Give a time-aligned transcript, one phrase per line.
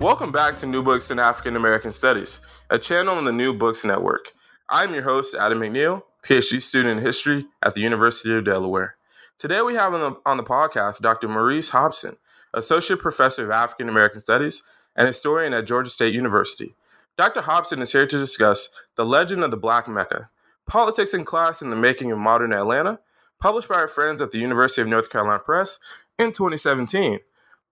[0.00, 3.84] Welcome back to New Books in African American Studies, a channel on the New Books
[3.84, 4.30] Network.
[4.68, 8.94] I'm your host, Adam McNeil, PhD student in history at the University of Delaware.
[9.38, 11.26] Today we have on the, on the podcast Dr.
[11.26, 12.16] Maurice Hobson,
[12.54, 14.62] Associate Professor of African American Studies
[14.94, 16.76] and historian at Georgia State University.
[17.16, 17.40] Dr.
[17.40, 20.30] Hobson is here to discuss The Legend of the Black Mecca,
[20.68, 23.00] Politics and Class in the Making of Modern Atlanta,
[23.40, 25.80] published by our friends at the University of North Carolina Press
[26.20, 27.18] in 2017.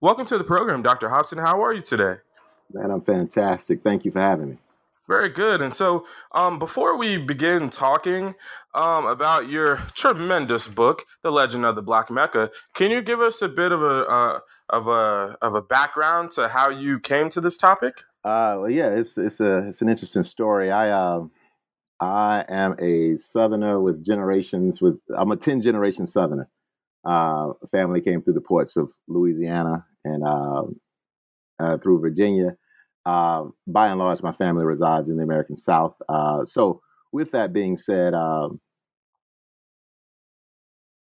[0.02, 1.08] Welcome to the program, Dr.
[1.08, 1.38] Hobson.
[1.38, 2.16] How are you today?
[2.70, 3.82] Man, I'm fantastic.
[3.82, 4.58] Thank you for having me.
[5.08, 5.62] Very good.
[5.62, 8.34] And so, um, before we begin talking
[8.74, 13.40] um, about your tremendous book, "The Legend of the Black Mecca," can you give us
[13.40, 17.40] a bit of a uh, of a of a background to how you came to
[17.40, 18.02] this topic?
[18.22, 20.70] Uh, well, yeah, it's it's a it's an interesting story.
[20.70, 21.24] I uh,
[22.00, 24.82] I am a Southerner with generations.
[24.82, 26.50] With I'm a ten generation Southerner.
[27.06, 30.64] Uh, family came through the ports of Louisiana and uh,
[31.60, 32.56] uh, through Virginia.
[33.04, 35.94] Uh, by and large, my family resides in the American South.
[36.08, 36.82] Uh, so,
[37.12, 38.60] with that being said, um,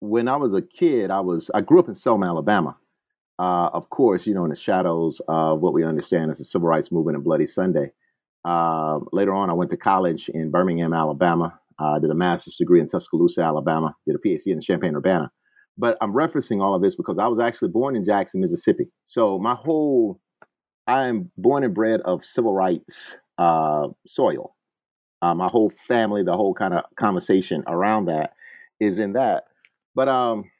[0.01, 2.77] when I was a kid, I was I grew up in Selma, Alabama.
[3.39, 6.67] Uh, of course, you know, in the shadows of what we understand as the civil
[6.67, 7.91] rights movement and Bloody Sunday.
[8.45, 11.59] later on, I went to college in Birmingham, Alabama.
[11.79, 13.95] I did a master's degree in Tuscaloosa, Alabama.
[14.05, 15.31] Did a PhD in Champaign Urbana.
[15.77, 18.85] But I'm referencing all of this because I was actually born in Jackson, Mississippi.
[19.05, 20.19] So my whole,
[20.87, 24.55] I am born and bred of civil rights uh, soil.
[25.21, 28.33] Uh, my whole family, the whole kind of conversation around that
[28.79, 29.45] is in that.
[29.95, 30.51] But um,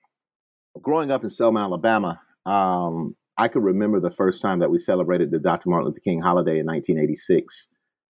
[0.82, 5.32] growing up in Selma, Alabama, um, I could remember the first time that we celebrated
[5.32, 5.70] the Dr.
[5.70, 7.68] Martin Luther King holiday in 1986.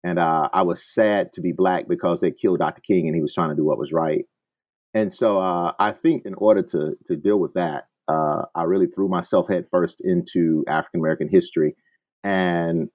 [0.04, 2.82] And uh, I was sad to be black because they killed Dr.
[2.82, 4.26] King and he was trying to do what was right.
[4.96, 8.88] And so uh, I think in order to to deal with that, uh, I really
[8.88, 11.76] threw myself headfirst into African American history,
[12.24, 12.90] and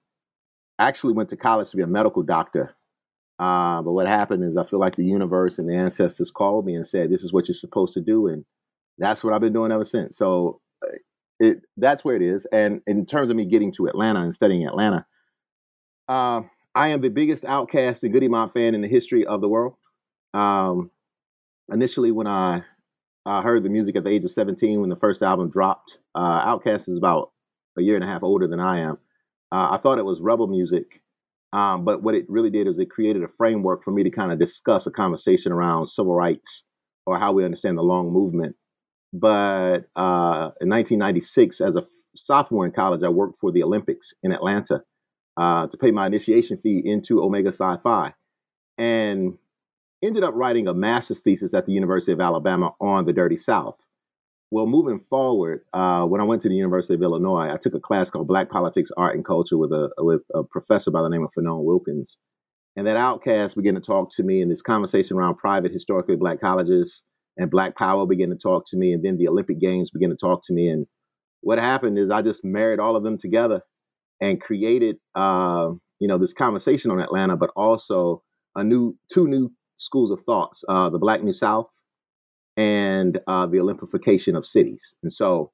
[0.79, 2.75] actually went to college to be a medical doctor.
[3.39, 6.75] Uh, but what happened is I feel like the universe and the ancestors called me
[6.75, 8.45] and said, "This is what you're supposed to do," and
[8.97, 10.17] that's what I've been doing ever since.
[10.17, 10.95] So uh,
[11.39, 12.47] it that's where it is.
[12.51, 15.05] And in terms of me getting to Atlanta and studying Atlanta,
[16.09, 16.41] uh,
[16.75, 19.75] I am the biggest Outkast and Goodie Mob fan in the history of the world.
[20.33, 20.89] Um,
[21.71, 22.63] initially when I
[23.25, 25.99] I heard the music at the age of 17 when the first album dropped.
[26.15, 27.31] Uh, Outkast is about
[27.77, 28.97] a year and a half older than I am.
[29.51, 31.01] Uh, I thought it was rebel music,
[31.53, 34.31] um, but what it really did is it created a framework for me to kind
[34.31, 36.63] of discuss a conversation around civil rights
[37.05, 38.55] or how we understand the long movement.
[39.13, 44.31] But uh, in 1996, as a sophomore in college, I worked for the Olympics in
[44.31, 44.81] Atlanta
[45.37, 48.13] uh, to pay my initiation fee into Omega Psi Phi.
[48.77, 49.37] And
[50.03, 53.77] ended up writing a master's thesis at the University of Alabama on the Dirty South.
[54.49, 57.79] Well, moving forward, uh, when I went to the University of Illinois, I took a
[57.79, 61.23] class called Black Politics, Art, and Culture with a with a professor by the name
[61.23, 62.17] of Fanon Wilkins.
[62.75, 66.41] And that Outkast began to talk to me, and this conversation around private, historically black
[66.41, 67.03] colleges
[67.37, 70.15] and Black Power began to talk to me, and then the Olympic Games began to
[70.15, 70.67] talk to me.
[70.67, 70.85] And
[71.41, 73.61] what happened is I just married all of them together
[74.19, 75.69] and created, uh,
[75.99, 78.21] you know, this conversation on Atlanta, but also
[78.55, 79.51] a new two new
[79.81, 81.67] schools of thoughts: uh, the Black New South
[82.57, 84.93] and uh, the Olympification of cities.
[85.03, 85.51] And so,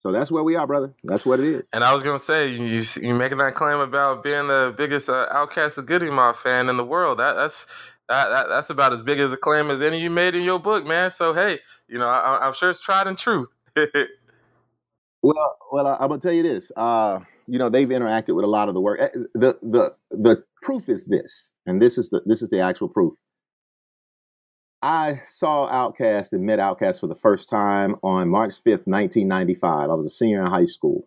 [0.00, 0.92] so that's where we are, brother.
[1.04, 1.68] That's what it is.
[1.72, 5.28] And I was gonna say, you you making that claim about being the biggest uh,
[5.30, 7.18] Outkast of Goodie Mob fan in the world.
[7.18, 7.66] That that's
[8.08, 10.58] that, that, that's about as big as a claim as any you made in your
[10.58, 11.10] book, man.
[11.10, 13.48] So hey, you know, I, am sure it's tried and true.
[15.22, 16.72] well, well, I, am gonna tell you this.
[16.76, 19.00] Uh, you know, they've interacted with a lot of the work.
[19.00, 22.88] Eh, the the the proof is this, and this is the this is the actual
[22.88, 23.14] proof
[24.82, 29.90] I saw Outkast and met Outkast for the first time on March 5th, 1995.
[29.90, 31.06] I was a senior in high school,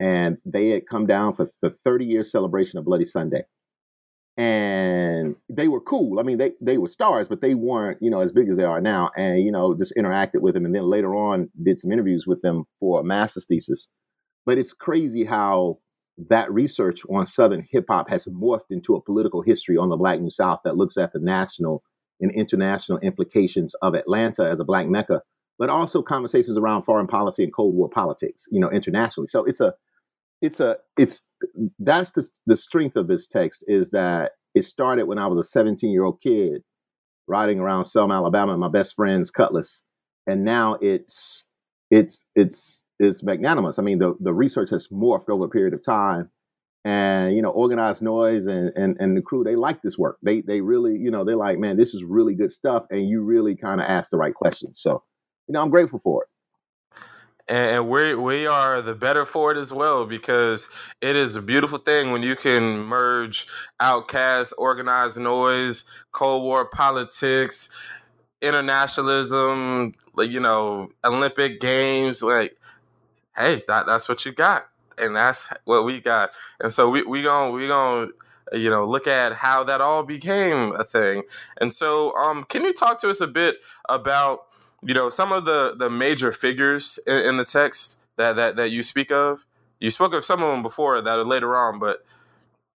[0.00, 3.44] and they had come down for the 30 year celebration of Bloody Sunday.
[4.36, 6.18] And they were cool.
[6.18, 8.64] I mean, they, they were stars, but they weren't, you know, as big as they
[8.64, 9.10] are now.
[9.16, 10.64] And, you know, just interacted with them.
[10.64, 13.86] And then later on, did some interviews with them for a master's thesis.
[14.44, 15.78] But it's crazy how
[16.30, 20.20] that research on Southern hip hop has morphed into a political history on the Black
[20.20, 21.84] New South that looks at the national
[22.20, 25.20] and international implications of Atlanta as a black mecca,
[25.58, 29.28] but also conversations around foreign policy and Cold War politics, you know, internationally.
[29.28, 29.74] So it's a,
[30.42, 31.22] it's a, it's
[31.78, 35.44] that's the the strength of this text is that it started when I was a
[35.44, 36.62] 17 year old kid
[37.26, 39.82] riding around Selma, Alabama, with my best friend's Cutlass,
[40.26, 41.44] and now it's
[41.90, 43.78] it's it's it's magnanimous.
[43.78, 46.30] I mean, the the research has morphed over a period of time
[46.84, 50.18] and you know organized noise and, and and the crew they like this work.
[50.22, 53.22] They they really you know they're like man this is really good stuff and you
[53.22, 54.80] really kind of ask the right questions.
[54.80, 55.02] So
[55.48, 56.28] you know i'm grateful for it.
[57.46, 60.68] And we we are the better for it as well because
[61.00, 63.46] it is a beautiful thing when you can merge
[63.80, 67.70] Outkast organized noise cold war politics
[68.40, 72.56] internationalism like you know olympic games like
[73.36, 74.66] hey that, that's what you got
[74.98, 76.30] and that's what we got.
[76.60, 78.10] And so we we going we going
[78.52, 81.22] you know look at how that all became a thing.
[81.60, 83.56] And so um can you talk to us a bit
[83.88, 84.46] about
[84.82, 88.70] you know some of the the major figures in, in the text that that that
[88.70, 89.46] you speak of?
[89.80, 92.04] You spoke of some of them before that are later on, but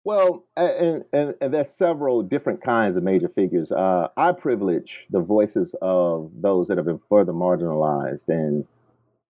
[0.05, 3.73] well, and, and, and there's several different kinds of major figures.
[3.73, 8.67] Uh, I privilege the voices of those that have been further marginalized and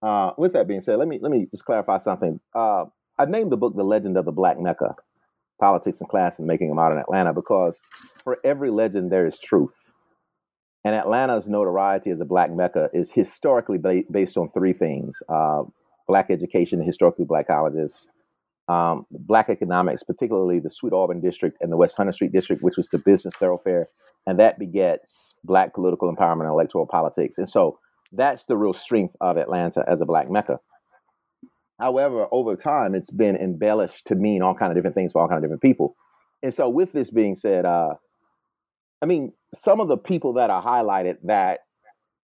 [0.05, 2.39] uh, with that being said, let me let me just clarify something.
[2.55, 2.87] Uh,
[3.19, 4.97] I named the book "The Legend of the Black Mecca:
[5.61, 7.81] Politics and Class and Making a Modern Atlanta" because
[8.23, 9.73] for every legend there is truth,
[10.85, 15.63] and Atlanta's notoriety as a Black Mecca is historically ba- based on three things: uh,
[16.07, 18.07] Black education, historically Black colleges,
[18.69, 22.77] um, Black economics, particularly the Sweet Auburn district and the West Hunter Street district, which
[22.77, 23.89] was the business thoroughfare,
[24.27, 27.79] and that begets Black political empowerment and electoral politics, and so
[28.17, 30.59] that's the real strength of Atlanta as a black mecca.
[31.79, 35.29] However, over time, it's been embellished to mean all kind of different things for all
[35.29, 35.97] kind of different people.
[36.43, 37.95] And so, with this being said, uh,
[39.03, 41.61] I mean, some of the people that are highlighted that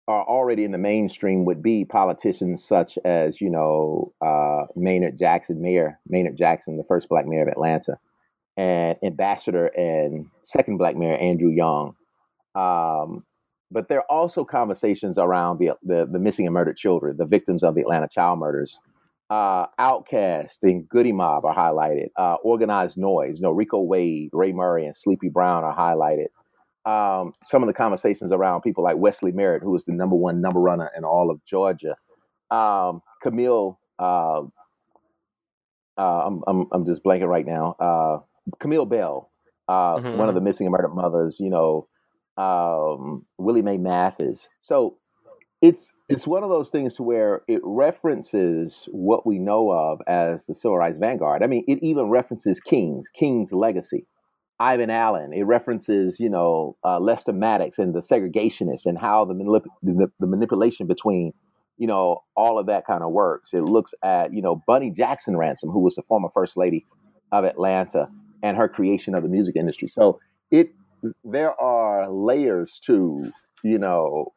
[0.08, 5.60] are already in the mainstream would be politicians such as, you know, uh, Maynard Jackson,
[5.60, 7.98] Mayor Maynard Jackson, the first black mayor of Atlanta,
[8.56, 11.94] and Ambassador and second black mayor Andrew Young.
[12.54, 13.25] Um,
[13.70, 17.62] but there are also conversations around the, the, the missing and murdered children, the victims
[17.62, 18.78] of the Atlanta child murders.
[19.31, 22.08] Uh, Outkast and Goodie Mob are highlighted.
[22.17, 26.26] Uh, Organized Noise, you know, Rico Wade, Ray Murray, and Sleepy Brown are highlighted.
[26.84, 30.40] Um, some of the conversations around people like Wesley Merritt, who is the number one
[30.40, 31.94] number runner in all of Georgia.
[32.50, 34.40] Um, Camille, uh,
[35.96, 37.76] uh I'm, I'm, I'm just blanking right now.
[37.78, 38.19] Uh,
[38.58, 39.31] Camille Bell,
[39.69, 40.19] uh, mm-hmm.
[40.19, 41.87] one of the missing and murdered mothers, you know,
[42.40, 44.48] um, Willie Mae Mathis.
[44.60, 44.96] So
[45.60, 50.46] it's it's one of those things to where it references what we know of as
[50.46, 51.42] the civil rights vanguard.
[51.42, 54.06] I mean, it even references King's King's legacy,
[54.58, 55.32] Ivan Allen.
[55.34, 60.10] It references you know uh, Lester Maddox and the segregationists and how the, manip- the,
[60.19, 61.32] the manipulation between
[61.76, 63.52] you know all of that kind of works.
[63.52, 66.87] It looks at you know Bunny Jackson Ransom, who was the former first lady
[67.32, 68.09] of Atlanta,
[68.42, 69.88] and her creation of the music industry.
[69.88, 70.20] So
[70.50, 70.73] it
[71.25, 73.30] there are layers to
[73.62, 74.33] you know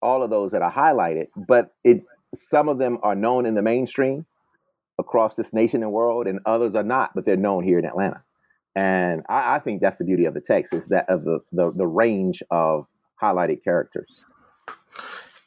[0.00, 2.02] all of those that are highlighted but it
[2.34, 4.26] some of them are known in the mainstream
[4.98, 8.22] across this nation and world and others are not but they're known here in atlanta.
[8.76, 11.72] And i, I think that's the beauty of the text is that of the, the,
[11.72, 12.86] the range of
[13.20, 14.20] highlighted characters.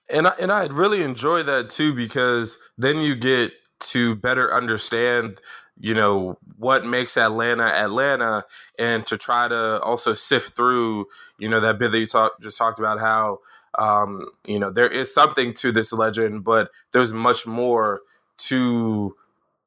[0.10, 5.39] And I, and I really enjoy that too because then you get to better understand
[5.81, 8.45] you know what makes Atlanta Atlanta,
[8.77, 11.07] and to try to also sift through
[11.39, 13.39] you know that bit that you talk, just talked about how
[13.79, 18.01] um, you know there is something to this legend, but there's much more
[18.38, 19.15] to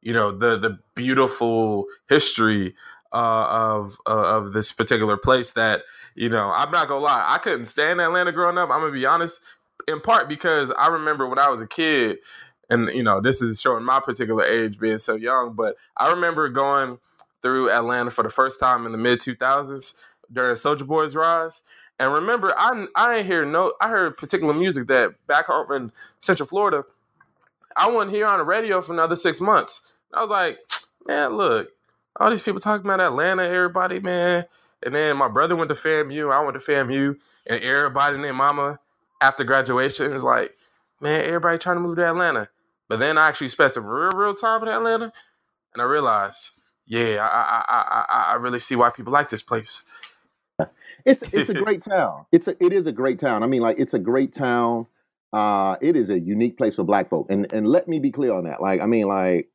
[0.02, 2.76] you know the the beautiful history
[3.12, 5.82] uh, of uh, of this particular place that
[6.14, 8.70] you know I'm not gonna lie I couldn't stand Atlanta growing up.
[8.70, 9.40] I'm gonna be honest,
[9.88, 12.18] in part because I remember when I was a kid
[12.70, 16.48] and you know this is showing my particular age being so young but i remember
[16.48, 16.98] going
[17.42, 19.94] through atlanta for the first time in the mid 2000s
[20.32, 21.62] during Soulja Boy's rise
[21.98, 26.46] and remember i i hear no i heard particular music that back home in central
[26.48, 26.84] florida
[27.76, 29.94] i wasn't here on the radio for another six months.
[30.12, 30.58] I was like
[31.06, 31.70] man look
[32.20, 34.46] all these people talking about atlanta everybody man
[34.84, 37.16] And then my brother went to FAMU, I went to FAMU,
[37.46, 38.78] and everybody named Mama
[39.20, 40.54] after graduation is like,
[41.04, 42.48] man, everybody trying to move to Atlanta.
[42.88, 45.12] But then I actually spent some real, real time in Atlanta,
[45.72, 49.84] and I realized, yeah, I, I, I, I really see why people like this place.
[51.06, 52.24] It's it's a great town.
[52.32, 53.42] It's a it is a great town.
[53.42, 54.86] I mean, like it's a great town.
[55.34, 58.32] Uh, it is a unique place for Black folk, and and let me be clear
[58.32, 58.62] on that.
[58.62, 59.50] Like, I mean, like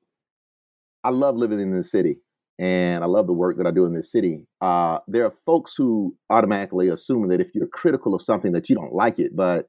[1.04, 2.18] I love living in this city,
[2.60, 4.46] and I love the work that I do in this city.
[4.62, 8.76] Uh, there are folks who automatically assume that if you're critical of something that you
[8.76, 9.68] don't like it, but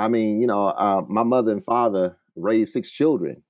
[0.00, 3.42] I mean, you know, uh, my mother and father raised six children,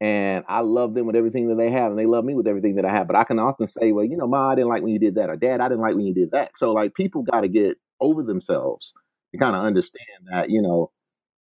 [0.00, 2.74] and I love them with everything that they have, and they love me with everything
[2.74, 3.06] that I have.
[3.06, 5.14] But I can often say, well, you know, Ma, I didn't like when you did
[5.14, 6.56] that, or Dad, I didn't like when you did that.
[6.56, 8.92] So like, people got to get over themselves
[9.32, 10.90] to kind of understand that, you know,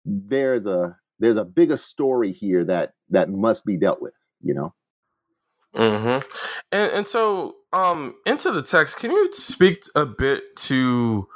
[0.05, 4.15] there's a there's a bigger story here that that must be dealt with.
[4.43, 4.75] You know.
[5.77, 6.29] Mm-hmm.
[6.73, 11.29] And and so um into the text, can you speak a bit to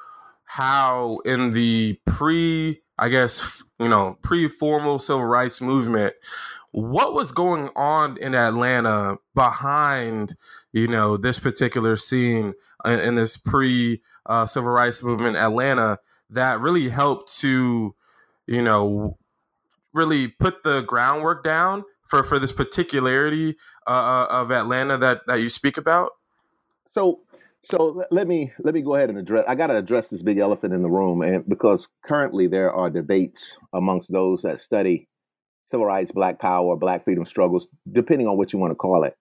[0.47, 6.15] how in the pre I guess you know pre-formal civil rights movement
[6.73, 10.37] what was going on in Atlanta behind
[10.73, 15.99] you know this particular scene in, in this pre uh, civil rights movement Atlanta
[16.31, 17.95] that really helped to
[18.47, 19.17] you know
[19.93, 25.37] really put the groundwork down for for this particularity uh, uh, of Atlanta that that
[25.37, 26.13] you speak about?
[26.93, 27.21] So
[27.65, 29.45] so let me let me go ahead and address.
[29.49, 32.91] I got to address this big elephant in the room, and because currently there are
[32.91, 35.09] debates amongst those that study
[35.71, 39.15] civil rights, Black Power, Black freedom struggles, depending on what you want to call it.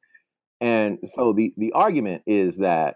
[0.62, 2.96] And so the the argument is that,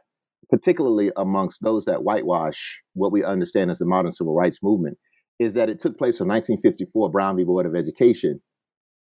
[0.49, 4.97] particularly amongst those that whitewash what we understand as the modern civil rights movement,
[5.39, 7.43] is that it took place from 1954 Brown v.
[7.43, 8.41] Board of Education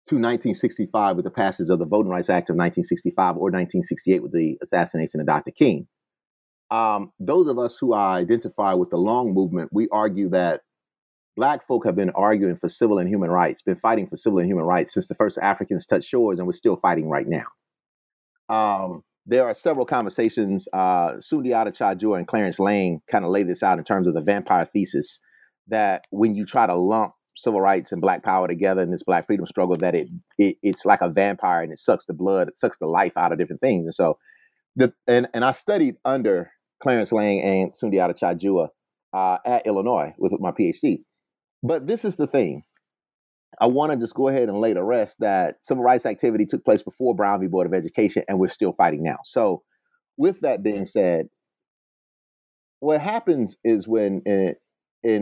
[0.08, 4.34] to 1965 with the passage of the Voting Rights Act of 1965 or 1968 with
[4.34, 5.52] the assassination of Dr.
[5.52, 5.88] King.
[6.72, 10.62] Um, those of us who identify with the long movement, we argue that
[11.36, 14.48] Black folk have been arguing for civil and human rights, been fighting for civil and
[14.48, 17.46] human rights since the first Africans touched shores, and we're still fighting right now.
[18.48, 20.68] Um, there are several conversations.
[20.72, 24.22] Uh, Sundiata Cha-Jua and Clarence Lang kind of lay this out in terms of the
[24.22, 25.20] vampire thesis
[25.68, 29.28] that when you try to lump civil rights and black power together in this black
[29.28, 30.08] freedom struggle, that it,
[30.38, 33.34] it it's like a vampire and it sucks the blood, it sucks the life out
[33.34, 33.86] of different things.
[33.86, 34.18] And so
[34.76, 36.52] the and, and I studied under
[36.86, 38.68] Clarence Lang and Sundiata Cha-Jua
[39.12, 41.00] uh, at Illinois with my PhD.
[41.64, 42.62] But this is the thing.
[43.60, 46.64] I want to just go ahead and lay to rest that civil rights activity took
[46.64, 47.48] place before Brown v.
[47.48, 49.18] Board of Education, and we're still fighting now.
[49.26, 49.64] So,
[50.16, 51.26] with that being said,
[52.82, 54.54] what happens is when in,
[55.04, 55.22] in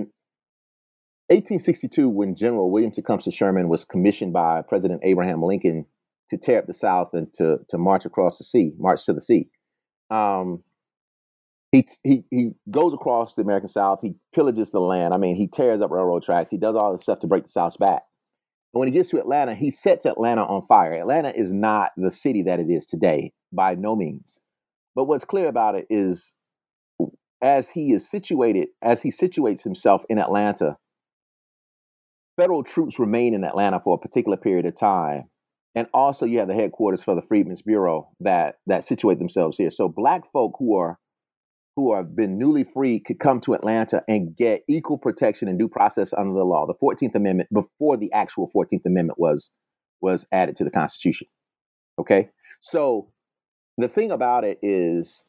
[1.29, 5.85] 1862, when General William Tecumseh Sherman was commissioned by President Abraham Lincoln
[6.29, 9.21] to tear up the South and to, to march across the sea, march to the
[9.21, 9.47] sea,
[10.09, 10.61] um,
[11.73, 13.99] he, he, he goes across the American South.
[14.01, 15.13] He pillages the land.
[15.13, 16.51] I mean, he tears up railroad tracks.
[16.51, 18.03] He does all this stuff to break the South's back.
[18.73, 20.93] And when he gets to Atlanta, he sets Atlanta on fire.
[20.93, 24.39] Atlanta is not the city that it is today, by no means.
[24.95, 26.31] But what's clear about it is
[27.41, 30.77] as he is situated, as he situates himself in Atlanta,
[32.39, 35.23] federal troops remain in Atlanta for a particular period of time.
[35.73, 39.71] And also you have the headquarters for the Freedmen's Bureau that that situate themselves here.
[39.71, 40.99] So black folk who are
[41.75, 45.67] who have been newly free could come to Atlanta and get equal protection and due
[45.67, 49.51] process under the law, the 14th Amendment, before the actual 14th Amendment was
[50.01, 51.27] was added to the Constitution.
[51.97, 52.29] Okay?
[52.61, 53.09] So
[53.77, 55.23] the thing about it is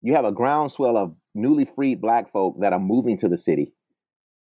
[0.00, 3.72] you have a groundswell of newly freed black folk that are moving to the city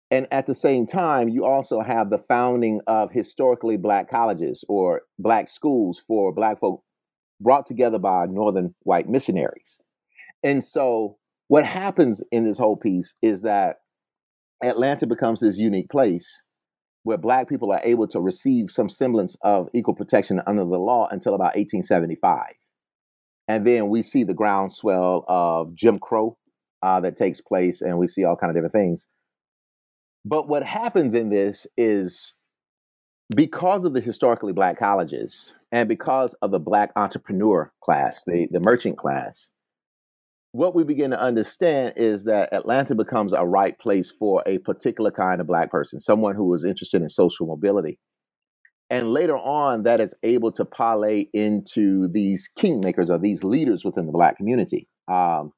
[0.09, 5.01] and at the same time, you also have the founding of historically black colleges or
[5.19, 6.81] black schools for black folk
[7.41, 9.79] brought together by northern white missionaries.
[10.43, 13.77] And so, what happens in this whole piece is that
[14.63, 16.41] Atlanta becomes this unique place
[17.03, 21.07] where black people are able to receive some semblance of equal protection under the law
[21.09, 22.41] until about 1875.
[23.47, 26.37] And then we see the groundswell of Jim Crow
[26.83, 29.07] uh, that takes place, and we see all kind of different things.
[30.25, 32.35] But what happens in this is
[33.33, 38.59] because of the historically black colleges and because of the black entrepreneur class, the, the
[38.59, 39.49] merchant class,
[40.57, 45.11] what we begin to understand is that Atlanta becomes a right place for a particular
[45.11, 47.99] kind of black person, someone who is interested in social mobility.
[48.89, 54.05] And later on, that is able to parlay into these kingmakers or these leaders within
[54.05, 54.87] the black community.
[55.07, 55.51] Um,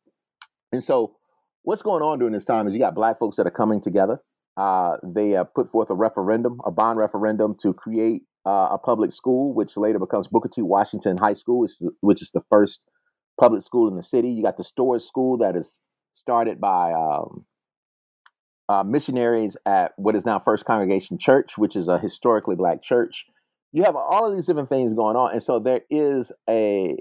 [0.72, 1.15] and so,
[1.63, 4.20] what's going on during this time is you got black folks that are coming together
[4.60, 9.13] uh, they uh, put forth a referendum, a bond referendum, to create uh, a public
[9.13, 10.62] school, which later becomes Booker T.
[10.62, 12.84] Washington High School, which is, which is the first
[13.39, 14.29] public school in the city.
[14.29, 15.79] You got the Storrs School that is
[16.12, 17.46] started by um,
[18.67, 23.25] uh, missionaries at what is now First Congregation Church, which is a historically black church.
[23.72, 26.98] You have all of these different things going on, and so there is a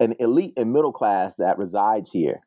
[0.00, 2.40] an elite and middle class that resides here.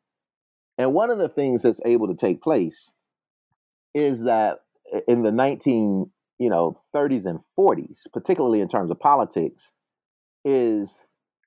[0.78, 2.90] And one of the things that's able to take place
[3.94, 4.60] is that
[5.06, 9.72] in the 19 you know 30s and 40s, particularly in terms of politics,
[10.44, 10.98] is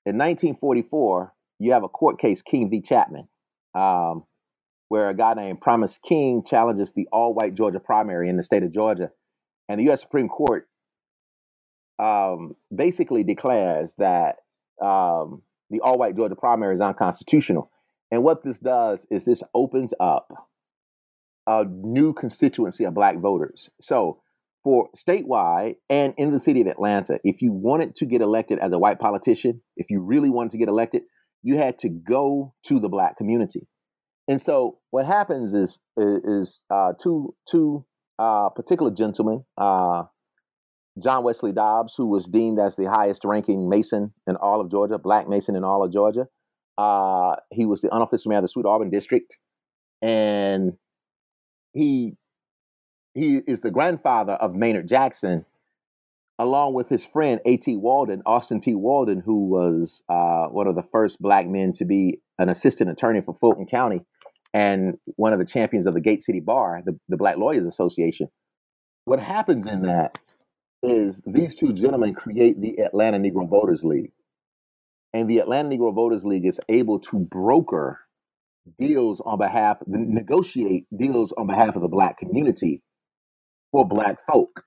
[0.06, 2.82] in 1944 you have a court case, King v.
[2.82, 3.28] Chapman,
[3.74, 4.24] um,
[4.90, 8.74] where a guy named Primus King challenges the all-white Georgia primary in the state of
[8.74, 9.12] Georgia,
[9.68, 10.02] and the U.S.
[10.02, 10.68] Supreme Court
[11.98, 14.38] um, basically declares that
[14.82, 17.72] um, the all-white Georgia primary is unconstitutional.
[18.12, 20.28] And what this does is this opens up
[21.48, 23.70] a new constituency of black voters.
[23.82, 24.22] So
[24.64, 28.72] for statewide and in the city of Atlanta, if you wanted to get elected as
[28.72, 31.04] a white politician, if you really wanted to get elected,
[31.46, 33.68] you had to go to the black community.
[34.28, 37.86] And so what happens is is uh, two two
[38.18, 40.04] uh, particular gentlemen, uh,
[41.02, 44.98] John Wesley Dobbs, who was deemed as the highest ranking Mason in all of Georgia,
[44.98, 46.28] black Mason in all of Georgia.
[46.80, 49.32] Uh, he was the unofficial mayor of the Sweet Auburn district,
[50.02, 50.74] and
[51.74, 52.18] he
[53.14, 55.46] he is the grandfather of Maynard Jackson,
[56.40, 57.78] along with his friend A.T.
[57.78, 58.76] Walden, Austin T.
[58.76, 63.22] Walden, who was uh, one of the first black men to be an assistant attorney
[63.22, 64.02] for Fulton County
[64.54, 68.28] and one of the champions of the Gate City Bar, the, the Black Lawyers Association.
[69.06, 70.18] What happens in that
[70.84, 74.12] is these two gentlemen create the Atlanta Negro Voters League.
[75.14, 78.00] And the Atlanta Negro Voters League is able to broker
[78.80, 82.82] deals on behalf, negotiate deals on behalf of the black community
[83.72, 84.64] for black folk.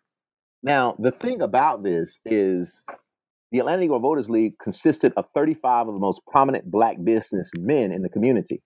[0.63, 2.83] Now, the thing about this is
[3.53, 8.03] the Atlanta Negro Voters League consisted of 35 of the most prominent black businessmen in
[8.03, 8.63] the community.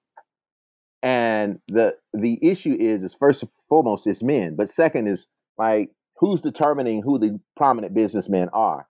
[1.02, 5.26] And the the issue is is first and foremost it's men, but second is
[5.58, 8.86] like who's determining who the prominent businessmen are.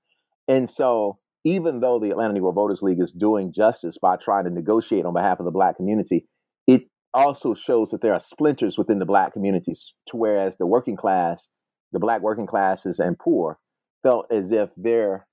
[0.47, 4.51] And so even though the Atlanta Negro Voters League is doing justice by trying to
[4.51, 6.27] negotiate on behalf of the black community,
[6.67, 6.83] it
[7.15, 11.49] also shows that there are splinters within the black communities to whereas the working class,
[11.93, 13.59] the black working classes and poor
[14.03, 15.27] felt as if their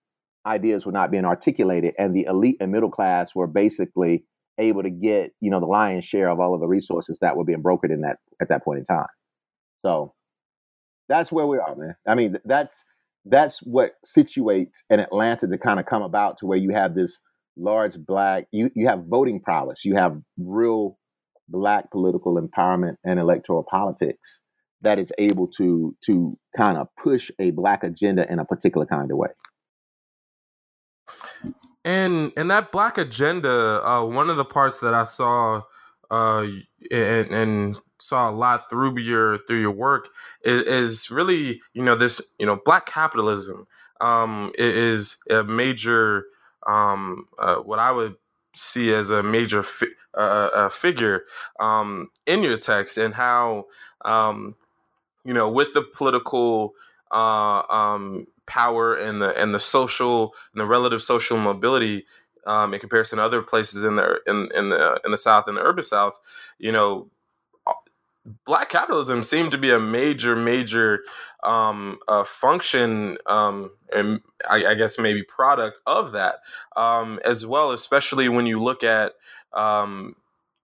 [0.45, 4.23] ideas were not being articulated and the elite and middle class were basically
[4.57, 7.45] able to get, you know, the lion's share of all of the resources that were
[7.45, 9.07] being brokered in that at that point in time.
[9.85, 10.13] So
[11.07, 11.95] that's where we are, man.
[12.07, 12.83] I mean, that's
[13.25, 17.19] that's what situates an Atlanta to kind of come about to where you have this
[17.57, 20.97] large black you you have voting prowess, you have real
[21.49, 24.41] black political empowerment and electoral politics
[24.81, 29.11] that is able to to kind of push a black agenda in a particular kind
[29.11, 29.29] of way.
[31.85, 35.63] And and that black agenda, uh, one of the parts that I saw
[36.11, 36.47] uh,
[36.91, 40.09] and, and saw a lot through your through your work
[40.43, 43.67] is, is really you know this you know black capitalism
[44.01, 46.25] um, is a major
[46.67, 48.15] um, uh, what I would
[48.55, 49.87] see as a major fi-
[50.17, 51.23] uh, uh, figure
[51.59, 53.65] um, in your text and how
[54.05, 54.55] um,
[55.25, 56.73] you know with the political
[57.11, 62.05] uh, um, power and the and the social and the relative social mobility
[62.45, 65.57] um, in comparison to other places in the in in the in the South and
[65.57, 66.19] the urban South,
[66.57, 67.09] you know,
[68.45, 71.01] black capitalism seemed to be a major major
[71.43, 76.39] um, uh, function um, and I, I, guess maybe product of that
[76.75, 79.13] um, as well, especially when you look at
[79.53, 80.15] um,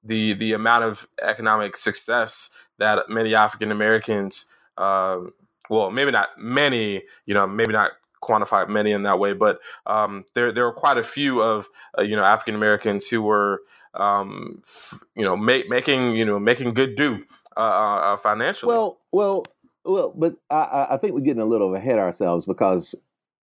[0.03, 5.33] the the amount of economic success that many African Americans um,
[5.69, 7.91] well, maybe not many, you know, maybe not
[8.23, 12.01] quantify many in that way, but um, there there are quite a few of uh,
[12.01, 13.61] you know African Americans who were
[13.93, 17.23] um, f- you know making you know making good do
[17.57, 18.73] uh, uh, uh, financially.
[18.73, 19.43] Well, well,
[19.85, 22.95] well, but I, I think we're getting a little ahead ourselves because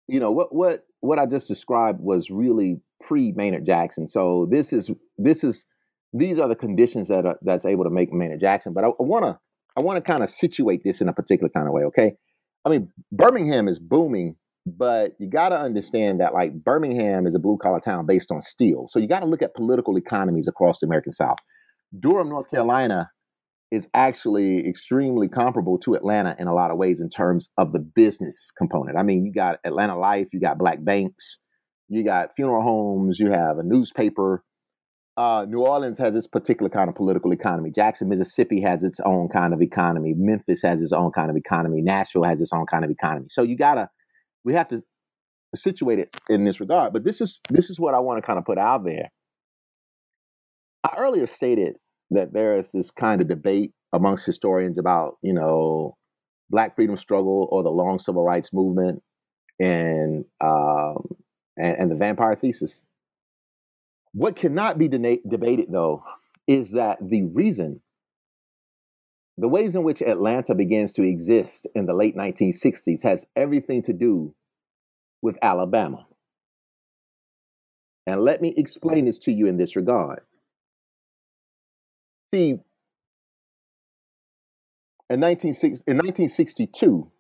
[0.08, 4.08] you know what what what I just described was really pre Maynard Jackson.
[4.08, 5.66] So this is this is
[6.14, 8.74] these are the conditions that are, that's able to make Maynard Jackson.
[8.74, 9.38] But I want to
[9.78, 12.14] I want to kind of situate this in a particular kind of way, okay?
[12.66, 17.40] I mean, Birmingham is booming, but you got to understand that like Birmingham is a
[17.40, 18.88] blue collar town based on steel.
[18.90, 21.38] So you got to look at political economies across the American South.
[22.00, 23.10] Durham, North Carolina
[23.72, 27.80] is actually extremely comparable to Atlanta in a lot of ways in terms of the
[27.80, 28.98] business component.
[28.98, 31.40] I mean, you got Atlanta Life, you got black banks,
[31.90, 34.44] you got funeral homes, you have a newspaper,
[35.18, 37.72] uh, New Orleans has this particular kind of political economy.
[37.72, 40.14] Jackson, Mississippi has its own kind of economy.
[40.16, 41.82] Memphis has its own kind of economy.
[41.82, 43.26] Nashville has its own kind of economy.
[43.30, 43.90] So you gotta,
[44.44, 44.84] we have to
[45.56, 46.94] situate it in this regard.
[46.94, 49.10] But this is this is what I want to kind of put out there.
[50.84, 51.78] I earlier stated
[52.12, 55.98] that there is this kind of debate amongst historians about, you know,
[56.50, 59.02] Black freedom struggle or the long civil rights movement
[59.60, 61.08] and um,
[61.58, 62.84] and, and the vampire thesis.
[64.18, 66.04] What cannot be dena- debated, though,
[66.48, 67.82] is that the reason,
[69.38, 73.94] the ways in which Atlanta begins to exist in the late 1960s has everything to
[73.94, 74.34] do
[75.22, 76.08] with Alabama.
[78.08, 80.22] And let me explain this to you in this regard.
[82.34, 82.58] See,
[85.12, 87.12] in, 1960, in 1962,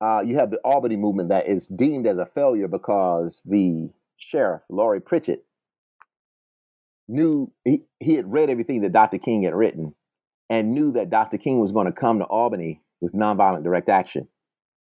[0.00, 4.62] uh, you have the Albany movement that is deemed as a failure because the sheriff,
[4.68, 5.44] Laurie Pritchett,
[7.10, 9.18] knew he, he had read everything that Dr.
[9.18, 9.94] King had written
[10.48, 11.38] and knew that Dr.
[11.38, 14.28] King was going to come to Albany with nonviolent direct action.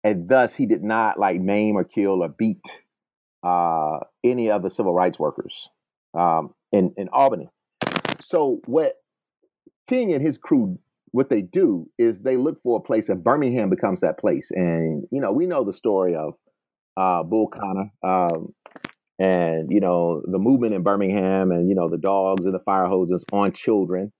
[0.03, 2.65] And thus, he did not like maim or kill or beat
[3.43, 5.69] uh, any of the civil rights workers
[6.13, 7.49] um, in, in Albany.
[8.21, 8.97] So, what
[9.89, 10.79] King and his crew,
[11.13, 14.51] what they do is they look for a place, and Birmingham becomes that place.
[14.51, 16.35] And, you know, we know the story of
[16.97, 17.91] uh, Bull Connor.
[18.03, 18.55] Um,
[19.19, 22.87] and you know the movement in Birmingham, and you know the dogs and the fire
[22.87, 24.13] hoses on children,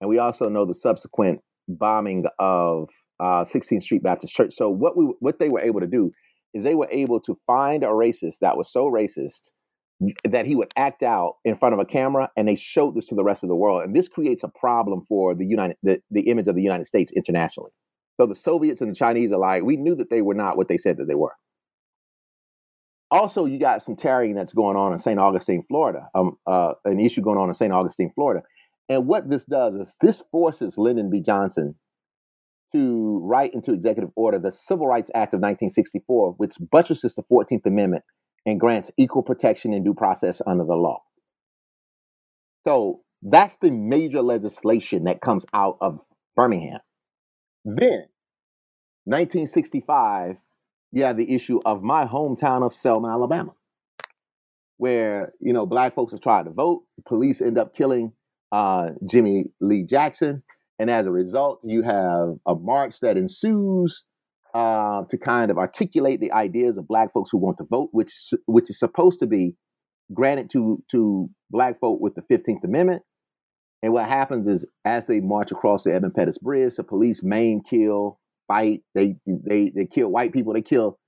[0.00, 2.88] and we also know the subsequent bombing of
[3.20, 4.54] uh, 16th Street Baptist Church.
[4.54, 6.10] So what we what they were able to do
[6.54, 9.50] is they were able to find a racist that was so racist
[10.24, 13.14] that he would act out in front of a camera, and they showed this to
[13.14, 16.22] the rest of the world, and this creates a problem for the United the, the
[16.22, 17.70] image of the United States internationally.
[18.18, 20.68] So the Soviets and the Chinese are like, we knew that they were not what
[20.68, 21.32] they said that they were
[23.10, 27.00] also you got some tarrying that's going on in st augustine florida um, uh, an
[27.00, 28.42] issue going on in st augustine florida.
[28.88, 31.20] And what this does is this forces lyndon b.
[31.20, 31.74] Johnson
[32.72, 37.66] to write into executive order the civil rights act of 1964 which buttresses the 14th
[37.66, 38.04] amendment
[38.46, 41.02] and grants equal protection and due process under the law.
[42.66, 46.00] So that's the major legislation that comes out of
[46.36, 46.80] birmingham.
[47.64, 48.06] Then
[49.04, 50.36] 1965
[50.98, 53.52] have the issue of my hometown of Selma, Alabama,
[54.76, 56.82] where you know black folks are trying to vote.
[57.06, 58.12] Police end up killing
[58.52, 60.42] uh, Jimmy Lee Jackson,
[60.78, 64.02] and as a result, you have a march that ensues
[64.54, 68.12] uh, to kind of articulate the ideas of black folks who want to vote, which
[68.46, 69.54] which is supposed to be
[70.12, 73.02] granted to to black folk with the Fifteenth Amendment.
[73.82, 77.62] And what happens is, as they march across the Edmund Pettus Bridge, the police maim,
[77.62, 78.19] kill,
[78.50, 78.82] fight.
[78.94, 80.52] They they they kill white people.
[80.52, 80.98] They kill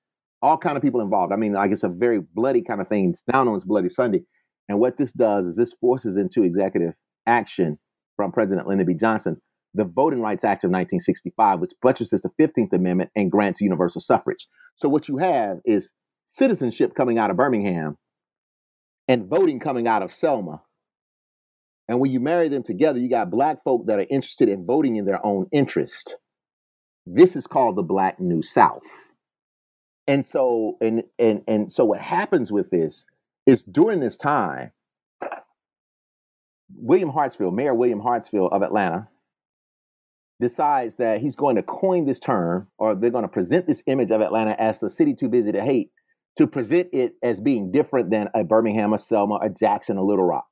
[0.42, 1.32] all kind of people involved.
[1.32, 3.10] I mean, like it's a very bloody kind of thing.
[3.10, 4.22] It's down on it's Bloody Sunday.
[4.68, 6.94] And what this does is this forces into executive
[7.26, 7.78] action
[8.16, 8.94] from President Lyndon B.
[8.94, 9.40] Johnson
[9.74, 14.46] the Voting Rights Act of 1965, which buttresses the 15th Amendment and grants universal suffrage.
[14.76, 15.92] So what you have is
[16.30, 17.96] citizenship coming out of Birmingham
[19.08, 20.60] and voting coming out of Selma.
[21.88, 24.96] And when you marry them together, you got black folk that are interested in voting
[24.96, 26.16] in their own interest.
[27.06, 28.82] This is called the Black New South.
[30.06, 33.06] And so and and and so what happens with this
[33.46, 34.72] is during this time,
[36.74, 39.08] William Hartsfield, Mayor William Hartsfield of Atlanta,
[40.40, 44.10] decides that he's going to coin this term, or they're going to present this image
[44.10, 45.90] of Atlanta as the city too busy to hate,
[46.36, 50.24] to present it as being different than a Birmingham, a Selma, a Jackson, a Little
[50.24, 50.46] Rock.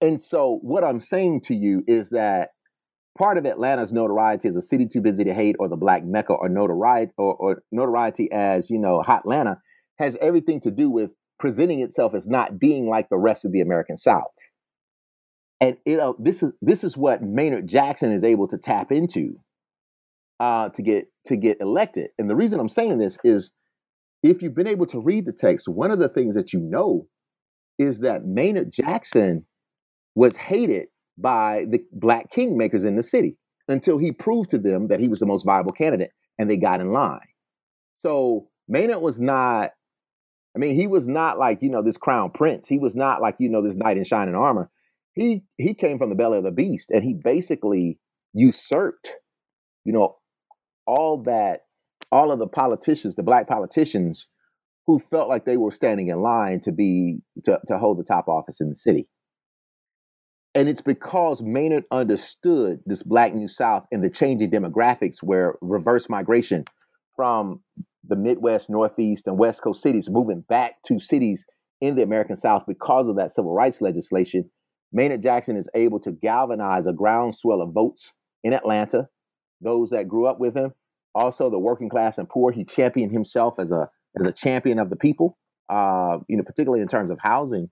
[0.00, 2.50] And so, what I'm saying to you is that
[3.16, 6.32] part of Atlanta's notoriety as a city too busy to hate, or the Black Mecca,
[6.32, 9.58] or notoriety, or, or notoriety as you know, Hot Atlanta,
[9.98, 13.60] has everything to do with presenting itself as not being like the rest of the
[13.60, 14.32] American South.
[15.60, 19.36] And it, uh, this is this is what Maynard Jackson is able to tap into
[20.38, 22.10] uh, to get to get elected.
[22.18, 23.50] And the reason I'm saying this is,
[24.22, 27.06] if you've been able to read the text, one of the things that you know
[27.78, 29.46] is that Maynard Jackson
[30.14, 33.36] was hated by the black kingmakers in the city
[33.68, 36.80] until he proved to them that he was the most viable candidate and they got
[36.80, 37.20] in line.
[38.04, 39.70] So Maynard was not,
[40.54, 42.68] I mean, he was not like, you know, this crown prince.
[42.68, 44.70] He was not like, you know, this knight in shining armor.
[45.14, 47.98] He he came from the belly of the beast and he basically
[48.34, 49.10] usurped,
[49.84, 50.16] you know,
[50.86, 51.62] all that,
[52.12, 54.28] all of the politicians, the black politicians
[54.86, 58.28] who felt like they were standing in line to be to, to hold the top
[58.28, 59.08] office in the city.
[60.56, 66.08] And it's because Maynard understood this Black New South and the changing demographics where reverse
[66.08, 66.64] migration
[67.14, 67.60] from
[68.08, 71.44] the Midwest, Northeast, and West Coast cities moving back to cities
[71.82, 74.48] in the American South because of that civil rights legislation.
[74.94, 79.08] Maynard Jackson is able to galvanize a groundswell of votes in Atlanta,
[79.60, 80.72] those that grew up with him,
[81.14, 82.50] also the working class and poor.
[82.50, 85.36] He championed himself as a as a champion of the people,
[85.68, 87.68] uh, you know, particularly in terms of housing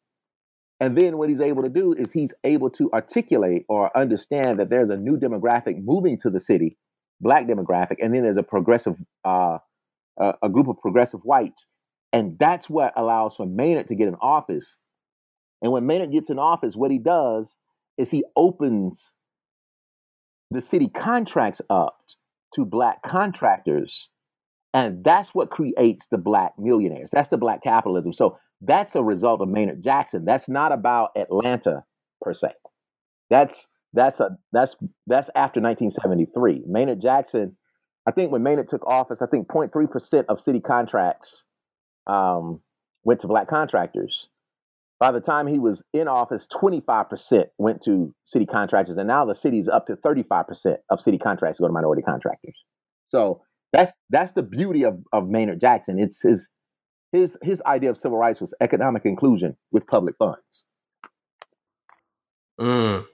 [0.81, 4.71] And then what he's able to do is he's able to articulate or understand that
[4.71, 6.77] there's a new demographic moving to the city,
[7.21, 9.59] black demographic, and then there's a progressive, uh,
[10.19, 11.67] a, a group of progressive whites,
[12.13, 14.77] and that's what allows for Maynard to get in office.
[15.63, 17.57] And when Maynard gets in office, what he does
[17.97, 19.13] is he opens
[20.51, 21.97] the city contracts up
[22.55, 24.11] to black contractors
[24.75, 27.11] and that's what creates the black millionaires.
[27.13, 28.13] That's the black capitalism.
[28.13, 30.25] So that's a result of Maynard Jackson.
[30.25, 31.85] That's not about Atlanta
[32.21, 32.49] per se.
[33.31, 36.65] That's that's a that's that's after 1973.
[36.67, 37.57] Maynard Jackson,
[38.07, 41.45] I think when Maynard took office, I think 0.3 percent of city contracts
[42.07, 42.61] um,
[43.05, 44.29] went to black contractors.
[45.01, 49.35] By the time he was in office, 25% went to city contractors, and now the
[49.35, 52.57] city's up to 35% of city contracts go to minority contractors.
[53.09, 55.99] So that's that's the beauty of, of Maynard Jackson.
[55.99, 56.49] It's his
[57.15, 60.65] his his idea of civil rights was economic inclusion with public funds.
[62.61, 63.07] Mm.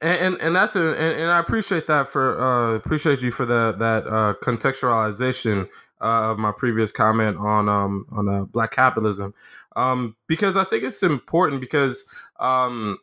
[0.00, 3.46] And, and, and that's a and, and, I appreciate that for uh, appreciate you for
[3.46, 5.68] that that uh, contextualization
[6.00, 9.34] uh, of my previous comment on um, on uh, black capitalism
[9.76, 12.08] um, because I think it's important because
[12.40, 12.98] um,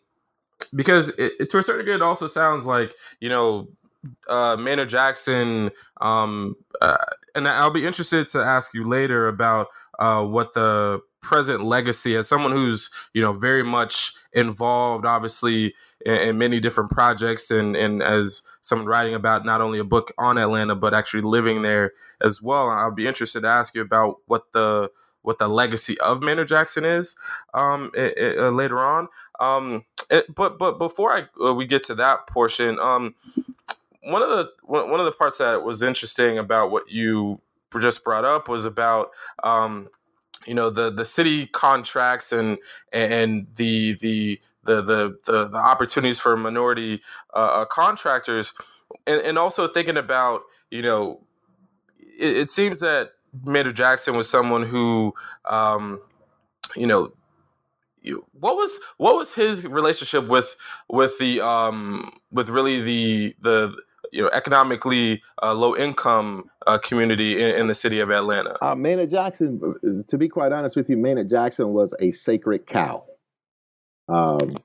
[0.73, 3.67] because it, it, to a certain degree it also sounds like you know
[4.27, 5.71] uh, Jackson,
[6.01, 6.97] um, uh,
[7.33, 9.67] and I'll be interested to ask you later about
[9.99, 15.73] uh, what the present legacy as someone who's you know very much involved, obviously
[16.05, 20.13] in, in, many different projects, and and as someone writing about not only a book
[20.17, 22.69] on Atlanta but actually living there as well.
[22.69, 24.89] I'll be interested to ask you about what the
[25.25, 27.15] what the legacy of Maynard Jackson is
[27.53, 29.07] um, it, it, uh, later on.
[29.39, 33.15] Um, it, but but before I uh, we get to that portion, um,
[34.01, 37.41] one of the one of the parts that was interesting about what you
[37.81, 39.09] just brought up was about
[39.43, 39.89] um,
[40.45, 42.57] you know the the city contracts and
[42.91, 47.01] and the the the the the, the opportunities for minority
[47.33, 48.53] uh, uh, contractors.
[49.07, 51.21] And, and also thinking about you know
[51.99, 53.11] it, it seems that
[53.43, 55.13] Mayor Jackson was someone who
[55.45, 56.01] um,
[56.75, 57.11] you know
[58.39, 60.55] what was what was his relationship with
[60.89, 63.75] with the um with really the the
[64.15, 68.57] you know economically uh, low income uh, community in, in, the city of Atlanta?
[68.63, 72.65] Uh, Maynard Jackson, uh, to be quite honest with you, Maynard Jackson was a sacred
[72.65, 73.03] cow.
[74.07, 74.55] Um,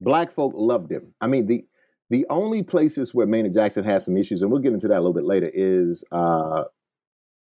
[0.00, 1.12] black folk loved him.
[1.20, 1.66] I mean the
[2.08, 5.00] the only places where Maynard Jackson has some issues, and we'll get into that a
[5.00, 6.64] little bit later, is uh,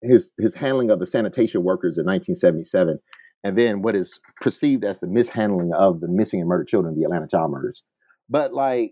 [0.01, 2.99] his his handling of the sanitation workers in 1977,
[3.45, 7.05] and then what is perceived as the mishandling of the missing and murdered children, the
[7.05, 7.83] Atlanta child murders.
[8.29, 8.91] But like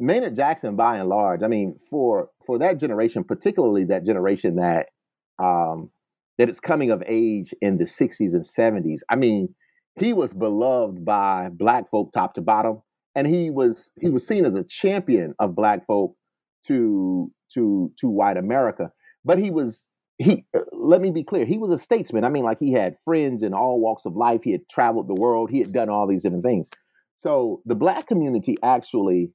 [0.00, 4.86] Maynard Jackson, by and large, I mean, for for that generation, particularly that generation that
[5.38, 5.90] um,
[6.38, 9.54] that is coming of age in the '60s and '70s, I mean,
[9.98, 12.82] he was beloved by Black folk top to bottom,
[13.14, 16.16] and he was he was seen as a champion of Black folk
[16.66, 18.90] to to to white America.
[19.24, 19.84] But he was
[20.18, 20.44] he.
[20.72, 22.24] Let me be clear, he was a statesman.
[22.24, 24.40] I mean, like he had friends in all walks of life.
[24.42, 25.50] He had traveled the world.
[25.50, 26.68] He had done all these different things.
[27.18, 29.30] So the Black community actually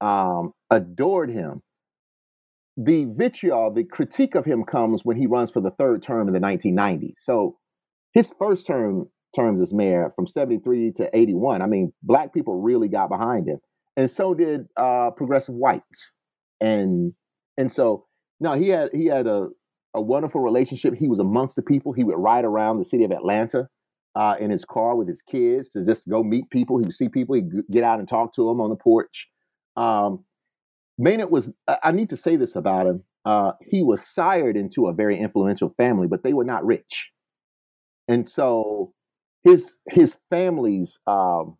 [0.00, 1.62] um, adored him.
[2.76, 6.34] The vitriol, the critique of him comes when he runs for the third term in
[6.34, 7.14] the 1990s.
[7.18, 7.56] So
[8.12, 12.88] his first term terms as mayor from 73 to 81, I mean, black people really
[12.88, 13.58] got behind him.
[13.96, 16.12] And so did uh, progressive whites.
[16.60, 17.12] And
[17.56, 18.06] and so
[18.40, 19.48] now he had he had a,
[19.94, 20.94] a wonderful relationship.
[20.94, 21.92] He was amongst the people.
[21.92, 23.68] He would ride around the city of Atlanta
[24.14, 26.78] uh, in his car with his kids to just go meet people.
[26.78, 27.34] He would see people.
[27.34, 29.26] He'd get out and talk to them on the porch.
[29.78, 30.24] Um,
[30.98, 31.50] Maynard was,
[31.82, 33.04] I need to say this about him.
[33.24, 37.10] Uh, he was sired into a very influential family, but they were not rich.
[38.08, 38.92] And so
[39.44, 41.56] his his family's um,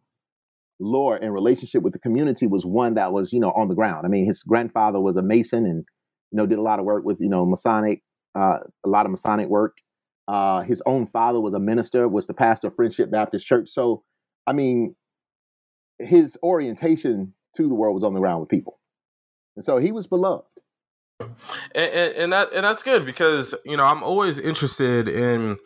[0.80, 4.06] lore and relationship with the community was one that was, you know, on the ground.
[4.06, 5.84] I mean, his grandfather was a Mason and,
[6.30, 8.02] you know, did a lot of work with, you know, Masonic,
[8.38, 9.76] uh, a lot of Masonic work.
[10.28, 13.70] Uh, his own father was a minister, was the pastor of Friendship Baptist Church.
[13.70, 14.02] So,
[14.46, 14.94] I mean,
[15.98, 18.78] his orientation to the world was on the ground with people.
[19.56, 20.46] And so he was beloved.
[21.20, 21.30] And,
[21.74, 25.58] and, and that and that's good because you know I'm always interested in,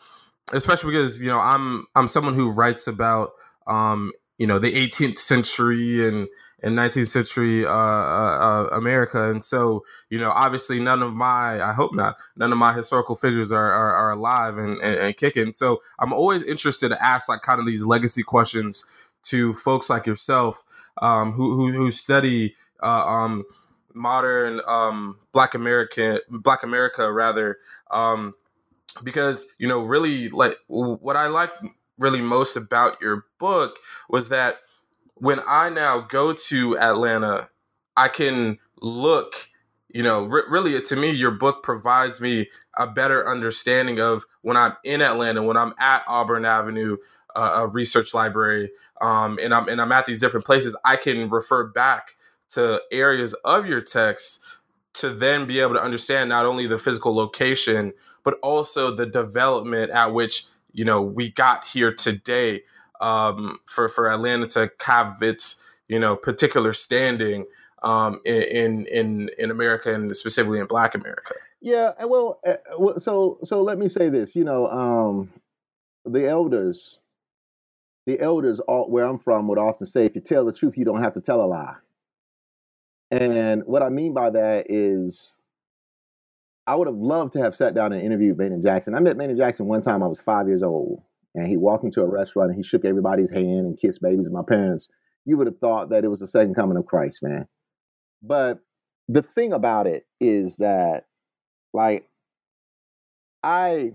[0.52, 3.32] especially because you know I'm I'm someone who writes about
[3.66, 6.26] um you know the 18th century and
[6.62, 11.60] and 19th century uh, uh, uh, America, and so you know, obviously, none of my,
[11.60, 15.16] I hope not, none of my historical figures are are, are alive and, and, and,
[15.16, 15.52] kicking.
[15.52, 18.86] So I'm always interested to ask like kind of these legacy questions
[19.24, 20.64] to folks like yourself
[21.00, 23.44] um, who, who, who study uh, um,
[23.94, 27.58] modern um, Black American Black America rather,
[27.90, 28.34] um,
[29.02, 31.50] because you know really like what I like
[31.98, 33.76] really most about your book
[34.08, 34.56] was that
[35.16, 37.48] when I now go to Atlanta,
[37.96, 39.34] I can look,
[39.88, 44.56] you know, r- really to me, your book provides me a better understanding of when
[44.56, 49.68] I'm in Atlanta, when I'm at Auburn Avenue, uh, a research library, um, and I'm
[49.68, 52.12] and I'm at these different places, I can refer back
[52.50, 54.40] to areas of your text
[54.94, 59.90] to then be able to understand not only the physical location but also the development
[59.90, 62.62] at which you know we got here today
[63.00, 67.44] um, for for Atlanta to have its you know particular standing
[67.82, 71.34] um, in in in America and specifically in Black America.
[71.60, 74.34] Yeah, well, uh, so so let me say this.
[74.34, 75.30] You know, um,
[76.04, 76.98] the elders,
[78.06, 80.84] the elders, all, where I'm from, would often say, "If you tell the truth, you
[80.84, 81.76] don't have to tell a lie."
[83.10, 85.36] And what I mean by that is,
[86.66, 88.94] I would have loved to have sat down and interviewed Maynard Jackson.
[88.94, 90.02] I met Maynard Jackson one time.
[90.02, 91.02] I was five years old,
[91.34, 94.34] and he walked into a restaurant and he shook everybody's hand and kissed babies and
[94.34, 94.88] my parents.
[95.24, 97.46] You would have thought that it was the second coming of Christ, man.
[98.22, 98.60] But
[99.08, 101.06] the thing about it is that,
[101.72, 102.08] like,
[103.42, 103.92] I,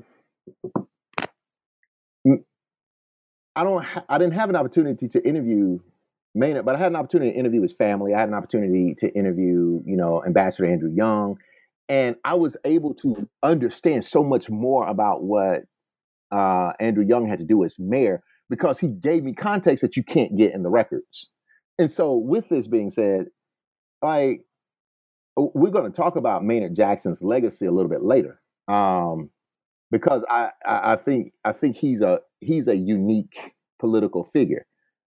[3.58, 5.80] I don't, ha- I didn't have an opportunity to interview
[6.36, 8.14] Maynard, but I had an opportunity to interview his family.
[8.14, 11.38] I had an opportunity to interview, you know, Ambassador Andrew Young,
[11.90, 15.64] and I was able to understand so much more about what
[16.32, 20.04] uh, Andrew Young had to do as mayor because he gave me context that you
[20.04, 21.30] can't get in the records.
[21.80, 23.26] And so, with this being said,
[24.04, 24.42] like
[25.36, 29.32] we're going to talk about Maynard Jackson's legacy a little bit later, um,
[29.92, 33.38] because I, I, I think I think he's a he's a unique
[33.80, 34.66] political figure.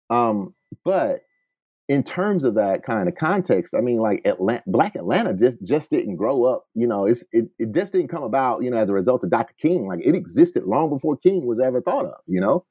[0.10, 1.22] Um, but
[1.88, 5.92] in terms of that kind of context, I mean, like Atlanta, Black Atlanta just just
[5.92, 6.66] didn't grow up.
[6.74, 8.64] You know, it's it, it just didn't come about.
[8.64, 9.54] You know, as a result of Dr.
[9.62, 9.88] King.
[9.88, 12.20] Like it existed long before King was ever thought of.
[12.28, 12.66] You know,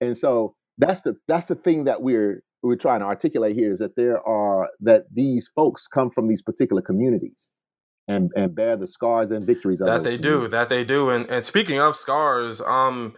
[0.00, 3.78] and so that's the that's the thing that we're we're trying to articulate here is
[3.78, 7.50] that there are that these folks come from these particular communities
[8.08, 11.44] and and bear the scars and victories that they do that they do and and
[11.44, 13.14] speaking of scars um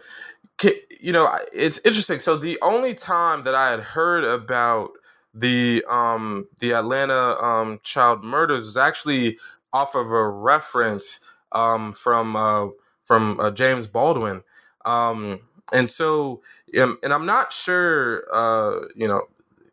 [0.99, 2.19] you know it's interesting.
[2.19, 4.91] So the only time that i had heard about
[5.33, 9.37] the um the atlanta um child murders was actually
[9.73, 12.67] off of a reference um from uh
[13.05, 14.41] from uh, james baldwin.
[14.85, 15.41] Um
[15.73, 16.41] and so
[16.79, 19.23] um, and i'm not sure uh you know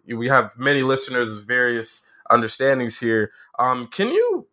[0.08, 3.32] we have many listeners various understandings here.
[3.58, 4.46] Um, can you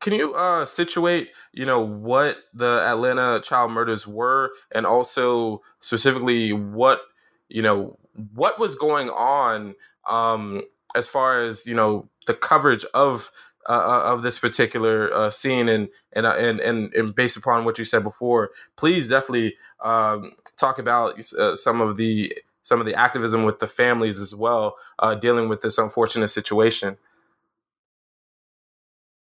[0.00, 6.52] can you uh, situate you know what the Atlanta child murders were, and also specifically
[6.52, 7.00] what
[7.48, 7.98] you know
[8.34, 9.74] what was going on
[10.08, 10.62] um,
[10.94, 13.30] as far as you know the coverage of
[13.68, 17.64] uh, uh of this particular uh, scene and and, uh, and and and based upon
[17.64, 22.86] what you said before, please definitely um, talk about uh, some of the some of
[22.86, 26.98] the activism with the families as well, uh, dealing with this unfortunate situation.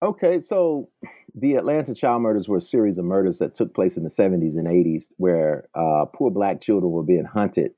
[0.04, 0.90] Okay, so
[1.34, 4.56] the Atlanta child murders were a series of murders that took place in the 70s
[4.56, 7.72] and 80s where uh, poor black children were being hunted.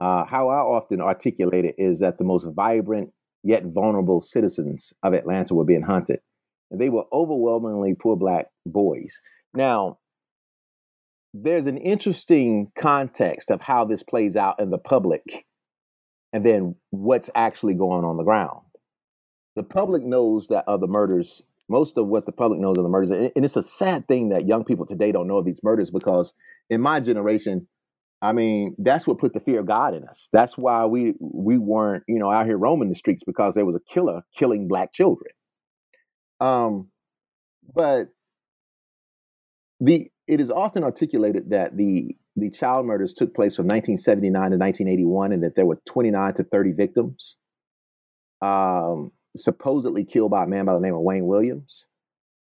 [0.00, 3.10] Uh, how I often articulate it is that the most vibrant
[3.42, 6.20] yet vulnerable citizens of Atlanta were being hunted.
[6.70, 9.20] And they were overwhelmingly poor black boys.
[9.54, 9.98] Now,
[11.32, 15.44] there's an interesting context of how this plays out in the public
[16.32, 18.60] and then what's actually going on the ground.
[19.56, 22.90] The public knows that of the murders, most of what the public knows of the
[22.90, 25.90] murders, and it's a sad thing that young people today don't know of these murders
[25.90, 26.34] because
[26.70, 27.66] in my generation,
[28.22, 30.28] I mean, that's what put the fear of God in us.
[30.32, 33.76] That's why we we weren't, you know, out here roaming the streets because there was
[33.76, 35.32] a killer killing black children.
[36.40, 36.88] Um,
[37.74, 38.08] but
[39.80, 44.56] the it is often articulated that the the child murders took place from 1979 to
[44.58, 47.36] 1981, and that there were 29 to 30 victims,
[48.42, 51.86] um, supposedly killed by a man by the name of Wayne Williams.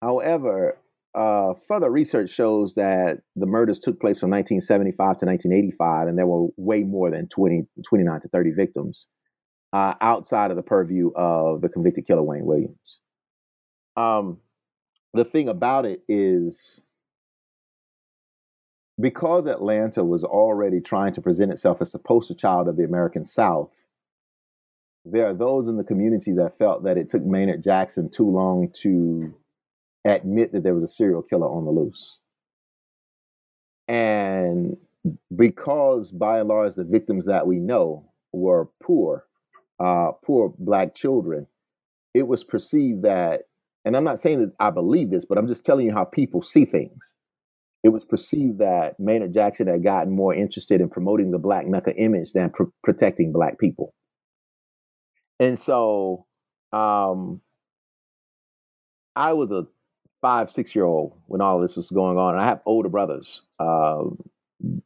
[0.02, 0.78] However,
[1.14, 6.26] uh, further research shows that the murders took place from 1975 to 1985, and there
[6.26, 9.06] were way more than 20, 29 to 30 victims
[9.72, 13.00] uh, outside of the purview of the convicted killer Wayne Williams.
[13.96, 14.38] Um,
[15.14, 16.80] the thing about it is
[19.00, 23.24] because Atlanta was already trying to present itself as the poster child of the American
[23.24, 23.70] South,
[25.12, 28.70] there are those in the community that felt that it took Maynard Jackson too long
[28.82, 29.34] to
[30.06, 32.18] admit that there was a serial killer on the loose.
[33.88, 34.76] And
[35.36, 39.26] because by and large the victims that we know were poor,
[39.80, 41.46] uh, poor black children,
[42.14, 43.42] it was perceived that,
[43.84, 46.42] and I'm not saying that I believe this, but I'm just telling you how people
[46.42, 47.14] see things
[47.82, 51.94] it was perceived that Maynard Jackson had gotten more interested in promoting the Black Mecca
[51.96, 53.94] image than pr- protecting Black people.
[55.40, 56.26] And so
[56.72, 57.40] um,
[59.14, 59.66] I was a
[60.20, 62.34] five, six year old when all this was going on.
[62.34, 64.02] And I have older brothers uh,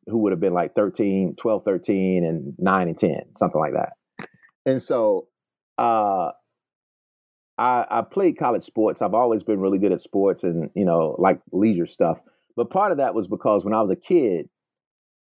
[0.06, 3.92] who would have been like 13, 12, 13, and 9 and 10, something like that.
[4.66, 5.28] And so
[5.78, 6.30] uh,
[7.58, 9.02] I, I played college sports.
[9.02, 12.18] I've always been really good at sports and, you know, like leisure stuff.
[12.56, 14.48] But part of that was because when I was a kid,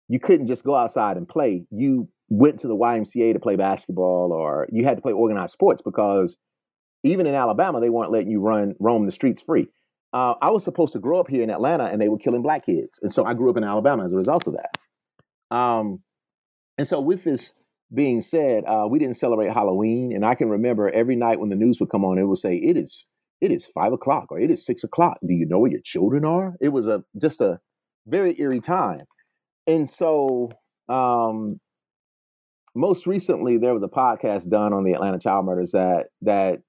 [0.08, 1.66] you couldn't just go outside and play.
[1.72, 5.82] You went to the YMCA to play basketball or you had to play organized sports
[5.84, 6.38] because
[7.04, 9.68] even in Alabama, they weren't letting you run roam the streets free.
[10.14, 12.66] Uh, I was supposed to grow up here in Atlanta, and they were killing black
[12.66, 15.56] kids, and so I grew up in Alabama as a result of that.
[15.56, 16.00] Um,
[16.78, 17.52] and so, with this
[17.94, 21.56] being said, uh, we didn't celebrate Halloween, and I can remember every night when the
[21.56, 23.06] news would come on, it would say it is
[23.42, 25.18] it is five o'clock or it is six o'clock.
[25.26, 26.54] Do you know where your children are?
[26.62, 27.60] It was a just a
[28.06, 29.06] very eerie time,
[29.68, 30.52] and so
[30.88, 31.60] um,
[32.78, 36.60] most recently there was a podcast done on the Atlanta child murders that that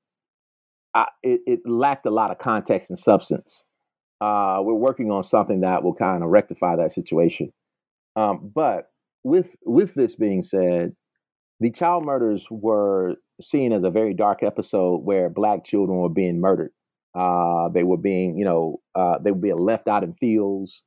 [0.95, 3.65] I, it, it, lacked a lot of context and substance.
[4.21, 7.53] Uh, we're working on something that will kind of rectify that situation.
[8.17, 8.87] Um, but
[9.23, 10.93] with with this being said,
[11.61, 16.41] the child murders were seen as a very dark episode where black children were being
[16.41, 16.73] murdered.
[17.15, 20.85] Uh, they were being, you know, uh, they were being left out in fields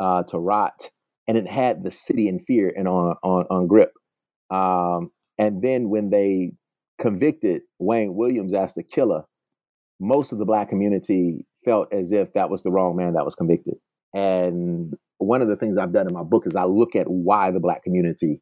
[0.00, 0.90] uh, to rot,
[1.28, 3.92] and it had the city in fear and on on, on grip.
[4.50, 6.52] Um, and then when they
[7.00, 9.24] convicted Wayne Williams as the killer,
[10.00, 13.34] most of the black community felt as if that was the wrong man that was
[13.34, 13.74] convicted.
[14.12, 17.50] And one of the things I've done in my book is I look at why
[17.50, 18.40] the black community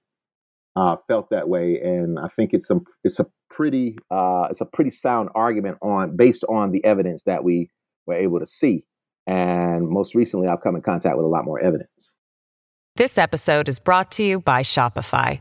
[0.76, 4.64] uh, felt that way, and I think it's a it's a pretty uh, it's a
[4.64, 7.70] pretty sound argument on based on the evidence that we
[8.06, 8.84] were able to see.
[9.26, 12.14] And most recently, I've come in contact with a lot more evidence.
[12.96, 15.40] This episode is brought to you by Shopify.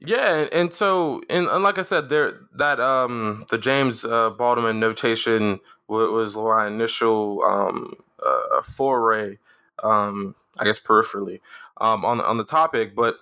[0.00, 4.80] Yeah, and so and, and like I said, there that um the James uh, Baldwin
[4.80, 7.94] notation was my initial um
[8.24, 9.38] uh, foray,
[9.82, 11.40] um, I guess peripherally,
[11.80, 12.94] um, on on the topic.
[12.94, 13.18] But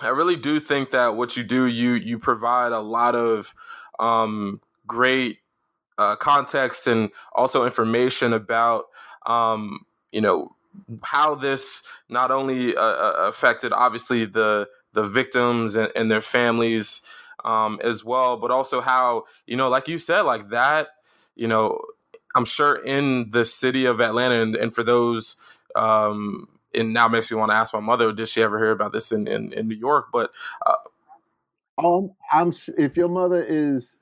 [0.00, 3.54] I really do think that what you do, you you provide a lot of
[3.98, 5.38] um, great
[5.98, 8.86] uh, context and also information about
[9.26, 10.54] um, you know
[11.02, 17.02] how this not only uh, uh affected obviously the the victims and, and their families
[17.44, 20.88] um, as well, but also how you know, like you said, like that,
[21.36, 21.80] you know,
[22.34, 25.36] I'm sure in the city of Atlanta, and, and for those,
[25.76, 28.92] um, and now makes me want to ask my mother, did she ever hear about
[28.92, 30.06] this in, in, in New York?
[30.12, 30.30] But
[30.66, 30.74] uh,
[31.78, 33.96] um, I'm if your mother is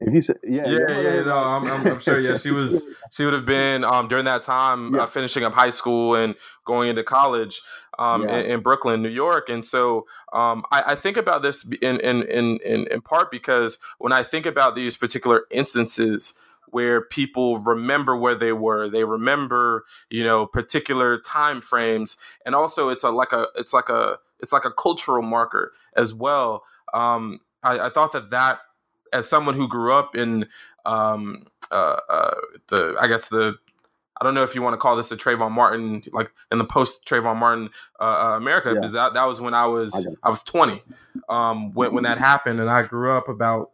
[0.00, 2.20] if you say, yeah, yeah, yeah, no, I'm, I'm, I'm, sure.
[2.20, 5.02] Yeah, she was, she would have been um, during that time yeah.
[5.02, 6.34] uh, finishing up high school and
[6.64, 7.60] going into college
[7.98, 8.36] um, yeah.
[8.36, 9.48] in, in, Brooklyn, New York.
[9.48, 14.12] And so um, I, I, think about this in, in, in, in part because when
[14.12, 16.38] I think about these particular instances
[16.70, 22.90] where people remember where they were they remember you know particular time frames and also
[22.90, 27.40] it's a like a it's like a it's like a cultural marker as well um
[27.62, 28.60] i, I thought that that
[29.12, 30.46] as someone who grew up in
[30.84, 32.34] um uh, uh
[32.68, 33.56] the i guess the
[34.20, 36.64] I don't know if you want to call this a Trayvon Martin, like in the
[36.64, 38.74] post Trayvon Martin uh, uh, America, yeah.
[38.74, 40.82] because that, that was when I was I, I was 20
[41.28, 43.70] um, when when that happened, and I grew up about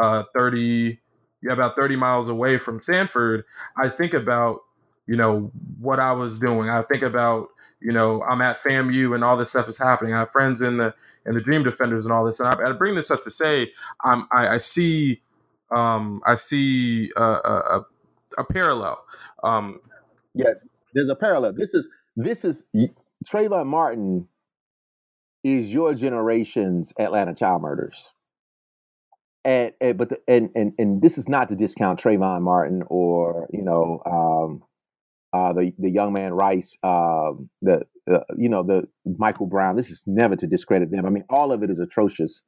[0.00, 1.00] uh, 30
[1.42, 3.44] yeah, about 30 miles away from Sanford,
[3.76, 4.60] I think about,
[5.06, 6.70] you know, what I was doing.
[6.70, 7.48] I think about,
[7.84, 10.14] you know, I'm at FAMU and all this stuff is happening.
[10.14, 10.94] I have friends in the
[11.26, 12.40] in the Dream Defenders and all this.
[12.40, 13.72] And I, I bring this up to say,
[14.04, 15.22] I'm, I, I see,
[15.70, 17.86] um, I see a, a,
[18.38, 19.04] a parallel.
[19.44, 19.80] Um,
[20.34, 20.54] yeah,
[20.94, 21.54] there's a parallel.
[21.54, 22.64] This is this is
[23.26, 24.28] Trayvon Martin
[25.44, 28.10] is your generation's Atlanta child murders
[29.44, 33.48] and, and but the, and and and this is not to discount Trayvon Martin or
[33.52, 34.64] you know um,
[35.32, 39.76] uh, the the young man Rice, um, the uh, you know the Michael Brown.
[39.76, 41.06] This is never to discredit them.
[41.06, 42.42] I mean, all of it is atrocious.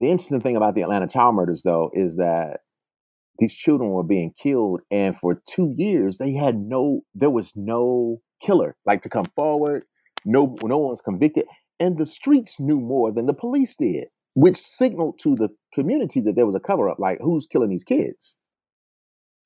[0.00, 2.60] The interesting thing about the Atlanta child murders, though, is that
[3.38, 8.20] these children were being killed, and for two years they had no, there was no
[8.42, 9.84] killer like to come forward.
[10.24, 11.46] No, no one was convicted,
[11.80, 14.04] and the streets knew more than the police did,
[14.34, 16.98] which signaled to the community that there was a cover up.
[16.98, 18.36] Like, who's killing these kids?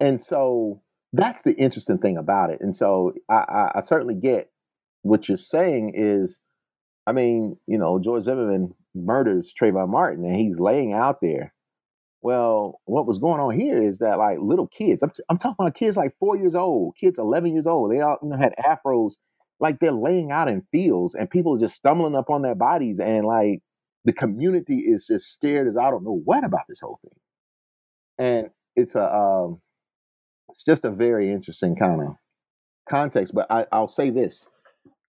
[0.00, 0.82] And so
[1.12, 2.60] that's the interesting thing about it.
[2.60, 4.50] And so I, I, I certainly get
[5.02, 6.40] what you're saying is,
[7.06, 11.52] I mean, you know, George Zimmerman murders Trayvon Martin and he's laying out there.
[12.22, 15.56] Well, what was going on here is that like little kids, I'm, t- I'm talking
[15.60, 18.54] about kids like four years old, kids 11 years old, they all you know, had
[18.58, 19.12] afros,
[19.60, 22.98] like they're laying out in fields and people are just stumbling up on their bodies
[23.00, 23.60] and like
[24.04, 27.12] the community is just scared as I don't know what about this whole thing.
[28.18, 29.60] And it's a, um,
[30.56, 32.16] it's just a very interesting kind of
[32.88, 33.34] context.
[33.34, 34.48] But I, I'll say this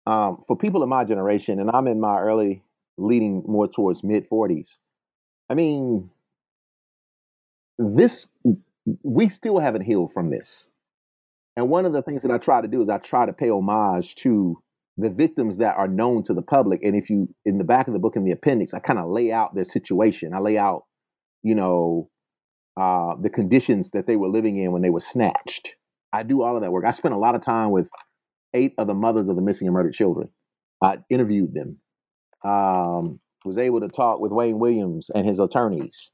[0.05, 2.63] um, for people in my generation, and I'm in my early,
[2.99, 4.77] leading more towards mid 40s.
[5.49, 6.11] I mean,
[7.79, 8.27] this
[9.01, 10.69] we still haven't healed from this.
[11.57, 13.49] And one of the things that I try to do is I try to pay
[13.49, 14.61] homage to
[14.97, 16.83] the victims that are known to the public.
[16.83, 19.09] And if you in the back of the book in the appendix, I kind of
[19.09, 20.35] lay out their situation.
[20.35, 20.85] I lay out,
[21.41, 22.10] you know,
[22.77, 25.75] uh, the conditions that they were living in when they were snatched.
[26.13, 26.85] I do all of that work.
[26.85, 27.87] I spent a lot of time with
[28.53, 30.29] eight of the mothers of the missing and murdered children.
[30.81, 31.77] I interviewed them.
[32.43, 36.11] Um, was able to talk with Wayne Williams and his attorneys.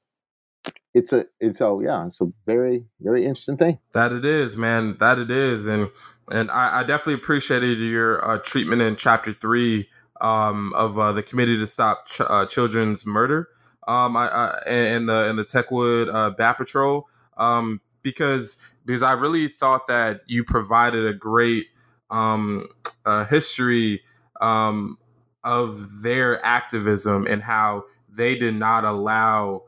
[0.93, 3.79] It's a it's so yeah, it's a very very interesting thing.
[3.93, 4.97] That it is, man.
[4.99, 5.89] That it is, and
[6.29, 9.89] and I, I definitely appreciated your uh, treatment in chapter three
[10.19, 13.49] um, of uh, the committee to stop ch- uh, children's murder
[13.87, 17.07] um, I, I and the and the Techwood uh, Bat Patrol
[17.37, 21.67] um, because because I really thought that you provided a great
[22.09, 22.67] um,
[23.05, 24.01] uh, history
[24.41, 24.97] um,
[25.43, 29.63] of their activism and how they did not allow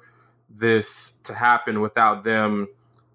[0.49, 2.67] this to happen without them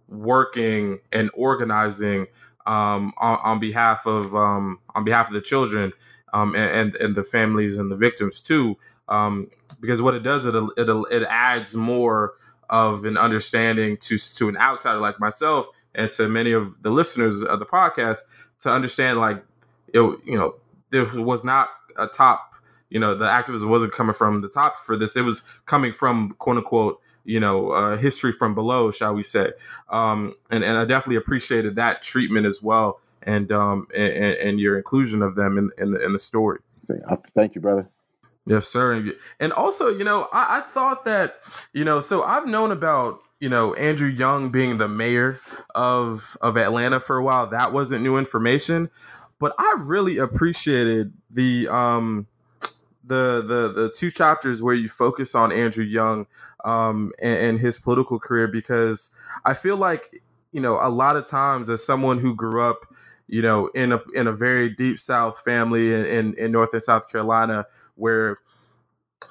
[0.08, 2.26] working and organizing
[2.66, 5.92] um, on, on, behalf of um, on behalf of the children
[6.32, 8.76] um, and, and, and the families and the victims too
[9.08, 9.50] um,
[9.80, 12.34] because what it does it it it adds more
[12.70, 17.42] of an understanding to to an outsider like myself and to many of the listeners
[17.42, 18.20] of the podcast
[18.60, 19.42] to understand like
[19.88, 20.54] it you know
[20.90, 22.54] there was not a top
[22.90, 25.16] you know the activism wasn't coming from the top for this.
[25.16, 29.50] It was coming from quote unquote you know uh, history from below shall we say.
[29.90, 34.76] Um, and and I definitely appreciated that treatment as well and um and, and your
[34.76, 36.60] inclusion of them in in the, in the story.
[37.34, 37.88] Thank you brother
[38.46, 39.12] Yes, sir.
[39.40, 41.36] And also, you know, I, I, thought that,
[41.72, 45.40] you know, so I've known about, you know, Andrew Young being the mayor
[45.74, 47.46] of of Atlanta for a while.
[47.46, 48.90] That wasn't new information,
[49.38, 52.26] but I really appreciated the um
[53.02, 56.26] the the the two chapters where you focus on Andrew Young
[56.64, 59.10] um and, and his political career because
[59.44, 60.22] I feel like,
[60.52, 62.94] you know, a lot of times as someone who grew up
[63.26, 66.82] you know, in a in a very deep South family in, in, in North and
[66.82, 68.38] South Carolina, where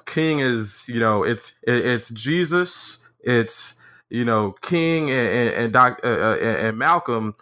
[0.06, 6.00] King is, you know, it's it's Jesus, it's you know King and and, and Doc
[6.04, 7.34] uh, uh and Malcolm,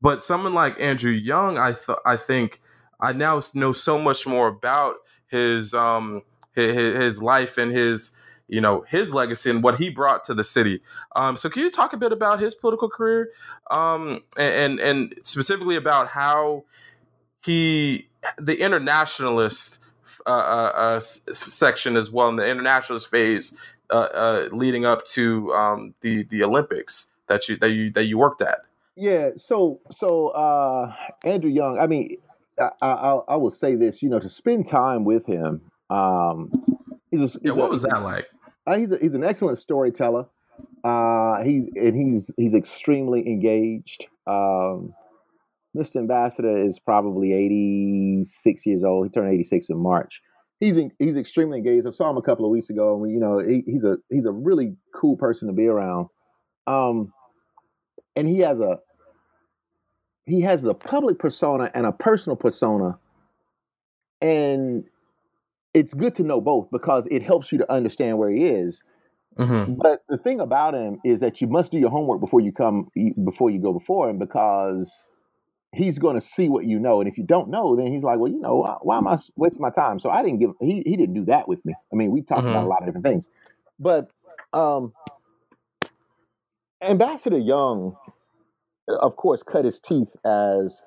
[0.00, 2.60] but someone like Andrew Young, I thought I think
[3.00, 4.96] I now know so much more about
[5.28, 6.22] his um
[6.54, 8.12] his, his life and his
[8.48, 10.82] you know his legacy and what he brought to the city.
[11.14, 13.30] Um, so can you talk a bit about his political career,
[13.70, 16.64] um, and, and, and specifically about how
[17.44, 19.80] he the internationalist
[20.28, 23.56] uh, uh, uh section as well in the internationalist phase
[23.90, 28.18] uh, uh, leading up to um, the the Olympics that you that you that you
[28.18, 28.58] worked at.
[28.96, 29.30] Yeah.
[29.36, 30.92] So so
[31.24, 31.78] Andrew Young.
[31.78, 32.18] I mean,
[32.60, 34.02] I, I, I will say this.
[34.02, 35.60] You know, to spend time with him.
[35.90, 36.50] Um,
[37.10, 37.52] he's a, he's yeah.
[37.52, 38.28] What a, was that like?
[38.76, 40.26] he's a, he's an excellent storyteller.
[40.84, 44.06] Uh, he's and he's he's extremely engaged.
[44.26, 44.94] Um,
[45.78, 45.96] Mr.
[45.96, 49.06] Ambassador is probably 86 years old.
[49.06, 50.20] He turned 86 in March.
[50.60, 51.86] He's in, he's extremely engaged.
[51.86, 54.26] I saw him a couple of weeks ago, and you know he, he's a he's
[54.26, 56.08] a really cool person to be around.
[56.66, 57.12] Um,
[58.16, 58.78] and he has a
[60.26, 62.98] he has a public persona and a personal persona,
[64.20, 64.84] and
[65.74, 68.82] it's good to know both because it helps you to understand where he is.
[69.38, 69.74] Mm-hmm.
[69.74, 72.88] But the thing about him is that you must do your homework before you come
[73.24, 75.04] before you go before him because
[75.72, 78.18] he's going to see what you know, and if you don't know, then he's like,
[78.18, 80.00] well, you know, why, am I wasting my time?
[80.00, 81.74] So I didn't give he he didn't do that with me.
[81.92, 82.48] I mean, we talked mm-hmm.
[82.48, 82.70] about a mm-hmm.
[82.70, 83.28] lot of different things,
[83.78, 84.10] but
[84.52, 84.92] um,
[86.80, 87.96] Ambassador Young,
[88.88, 90.82] of course, cut his teeth as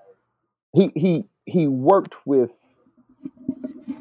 [0.73, 2.51] he he he worked with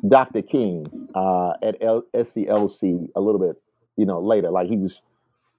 [0.08, 0.42] Dr.
[0.42, 3.56] King uh, at L- SCLC a little bit,
[3.96, 4.50] you know, later.
[4.50, 5.02] Like he was,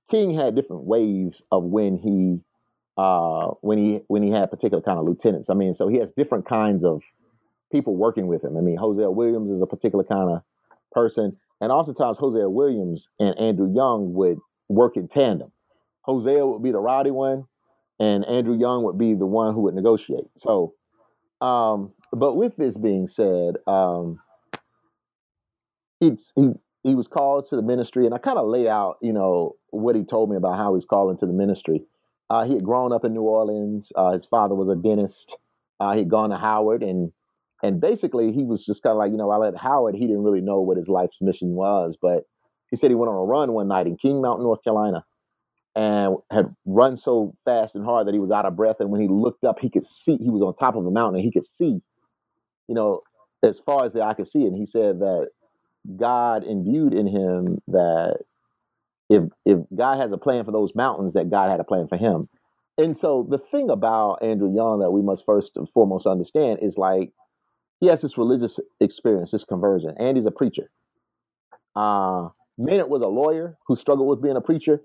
[0.09, 2.39] King had different waves of when he,
[3.02, 5.49] uh, when he when he had particular kind of lieutenants.
[5.49, 7.02] I mean, so he has different kinds of
[7.72, 8.56] people working with him.
[8.56, 10.43] I mean, Hosea Williams is a particular kind of
[10.91, 14.38] person, and oftentimes Hosea Williams and Andrew Young would
[14.70, 15.52] work in tandem.
[16.02, 17.45] Hosea would be the rowdy one,
[17.99, 20.26] and Andrew Young would be the one who would negotiate.
[20.38, 20.76] So,
[21.41, 24.20] um, but with this being said, um,
[25.99, 26.49] he's, he
[26.84, 29.95] he was called to the ministry, and I kind of lay out, you know, what
[29.95, 31.84] he told me about how he's called into the ministry.
[32.32, 33.91] Uh, he had grown up in New Orleans.
[33.93, 35.38] Uh, his father was a dentist.
[35.82, 37.11] Uh, he'd gone to Howard, and
[37.61, 40.23] and basically he was just kind of like, you know, while at Howard, he didn't
[40.23, 42.23] really know what his life's mission was, but
[42.69, 45.03] he said he went on a run one night in King Mountain, North Carolina,
[45.75, 48.77] and had run so fast and hard that he was out of breath.
[48.79, 51.15] And when he looked up, he could see he was on top of a mountain,
[51.19, 51.82] and he could see,
[52.69, 53.01] you know,
[53.43, 54.45] as far as the eye could see.
[54.45, 55.27] And he said that
[55.97, 58.19] God imbued in him that
[59.12, 61.97] if if God has a plan for those mountains, that God had a plan for
[61.97, 62.30] him.
[62.80, 66.78] And so the thing about Andrew Young that we must first and foremost understand is
[66.78, 67.14] like
[67.82, 69.95] he has this religious experience, this conversion.
[69.99, 70.72] and he's a preacher.
[71.76, 74.82] Uh, Maynard was a lawyer who struggled with being a preacher,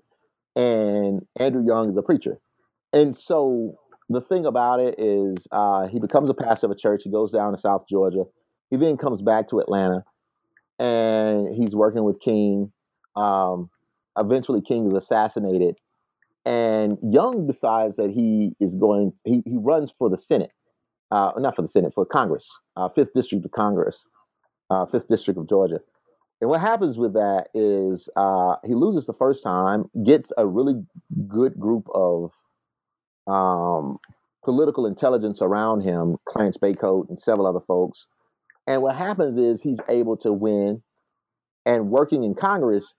[0.55, 2.39] and Andrew Young is a preacher.
[2.93, 3.77] And so
[4.09, 7.03] the thing about it is uh, he becomes a pastor of a church.
[7.03, 8.25] He goes down to South Georgia.
[8.71, 10.03] He then comes back to Atlanta
[10.79, 12.71] and he's working with King.
[13.15, 13.69] Um,
[14.17, 15.75] eventually, King is assassinated,
[16.45, 19.13] and Young decides that he is going.
[19.23, 20.51] He, he runs for the Senate,
[21.11, 24.05] uh, not for the Senate, for Congress, uh, fifth district of Congress,
[24.69, 25.79] uh, fifth district of Georgia.
[26.39, 30.75] And what happens with that is uh, he loses the first time, gets a really
[31.27, 32.31] good group of
[33.25, 33.97] um,
[34.45, 38.05] political intelligence around him, Clarence Bacote and several other folks,
[38.67, 40.83] and what happens is he's able to win.
[41.65, 42.93] And working in Congress,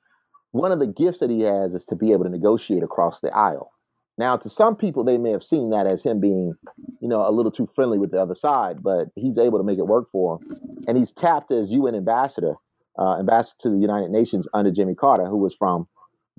[0.53, 3.35] one of the gifts that he has is to be able to negotiate across the
[3.35, 3.71] aisle.
[4.17, 6.55] Now, to some people, they may have seen that as him being,
[7.01, 9.79] you know, a little too friendly with the other side, but he's able to make
[9.79, 10.83] it work for him.
[10.89, 12.55] And he's tapped as UN ambassador,
[12.99, 15.87] uh, ambassador to the United Nations under Jimmy Carter, who was from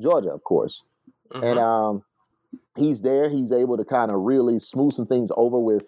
[0.02, 0.84] Georgia, of course.
[1.32, 1.46] Mm-hmm.
[1.46, 2.04] And um,
[2.76, 3.30] he's there.
[3.30, 5.84] He's able to kind of really smooth some things over with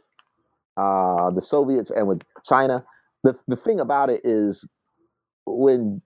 [0.78, 2.86] uh, the Soviets and with China
[3.24, 4.66] the the thing about it is
[5.46, 6.02] when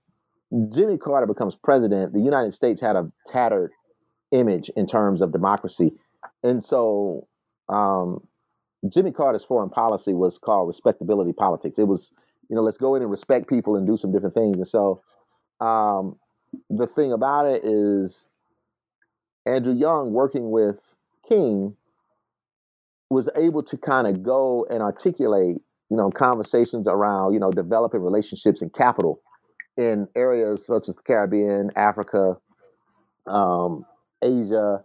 [0.73, 3.71] Jimmy Carter becomes president, the United States had a tattered
[4.31, 5.93] image in terms of democracy,
[6.43, 7.27] and so
[7.69, 8.25] um,
[8.87, 11.79] Jimmy Carter's foreign policy was called respectability politics.
[11.79, 12.11] It was,
[12.49, 14.57] you know, let's go in and respect people and do some different things.
[14.57, 15.01] And so,
[15.59, 16.17] um,
[16.69, 18.25] the thing about it is,
[19.45, 20.77] Andrew Young working with
[21.27, 21.75] King
[23.09, 25.57] was able to kind of go and articulate
[25.89, 29.21] you know, conversations around, you know, developing relationships and capital
[29.77, 32.37] in areas such as the Caribbean, Africa,
[33.27, 33.85] um,
[34.21, 34.83] Asia,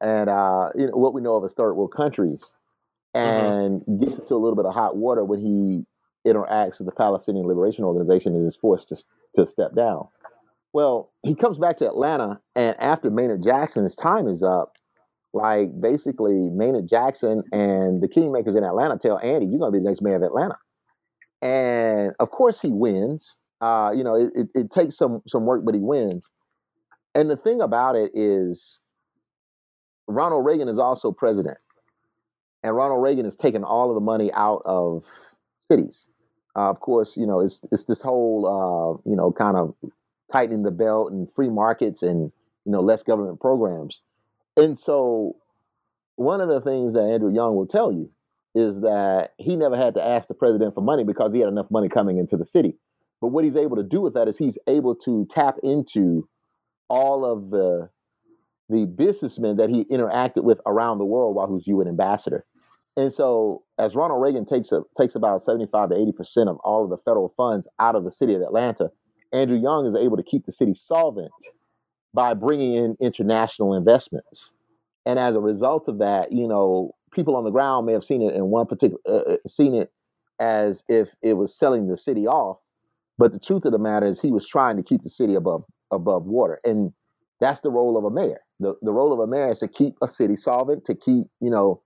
[0.00, 2.52] and uh, you know what we know of as third world countries,
[3.14, 3.26] mm-hmm.
[3.26, 4.04] and mm-hmm.
[4.04, 5.84] gets into a little bit of hot water when he
[6.28, 8.96] interacts with the Palestinian Liberation Organization and is forced to
[9.36, 10.08] to step down.
[10.72, 14.74] Well, he comes back to Atlanta, and after Maynard Jackson's time is up,
[15.32, 19.88] like basically Maynard Jackson and the Kingmakers in Atlanta tell Andy, you're gonna be the
[19.88, 20.56] next mayor of Atlanta.
[21.42, 23.36] And of course he wins.
[23.60, 26.28] Uh, you know, it, it, it takes some some work, but he wins.
[27.14, 28.80] And the thing about it is
[30.06, 31.58] Ronald Reagan is also president.
[32.62, 35.04] And Ronald Reagan has taken all of the money out of
[35.70, 36.06] cities.
[36.56, 39.74] Uh, of course, you know, it's it's this whole uh, you know, kind of
[40.32, 42.32] tightening the belt and free markets and
[42.66, 44.02] you know, less government programs.
[44.56, 45.36] And so,
[46.16, 48.10] one of the things that Andrew Young will tell you
[48.54, 51.70] is that he never had to ask the president for money because he had enough
[51.70, 52.74] money coming into the city.
[53.20, 56.28] But what he's able to do with that is he's able to tap into
[56.88, 57.88] all of the
[58.68, 62.44] the businessmen that he interacted with around the world while he was UN ambassador.
[62.96, 66.56] And so, as Ronald Reagan takes a, takes about seventy five to eighty percent of
[66.64, 68.90] all of the federal funds out of the city of Atlanta,
[69.32, 71.32] Andrew Young is able to keep the city solvent
[72.14, 74.54] by bringing in international investments.
[75.06, 78.22] And as a result of that, you know, people on the ground may have seen
[78.22, 79.92] it in one particular, uh, uh, seen it
[80.40, 82.58] as if it was selling the city off.
[83.18, 85.64] But the truth of the matter is, he was trying to keep the city above
[85.90, 86.92] above water, and
[87.40, 88.40] that's the role of a mayor.
[88.60, 91.50] the The role of a mayor is to keep a city solvent, to keep you
[91.50, 91.82] know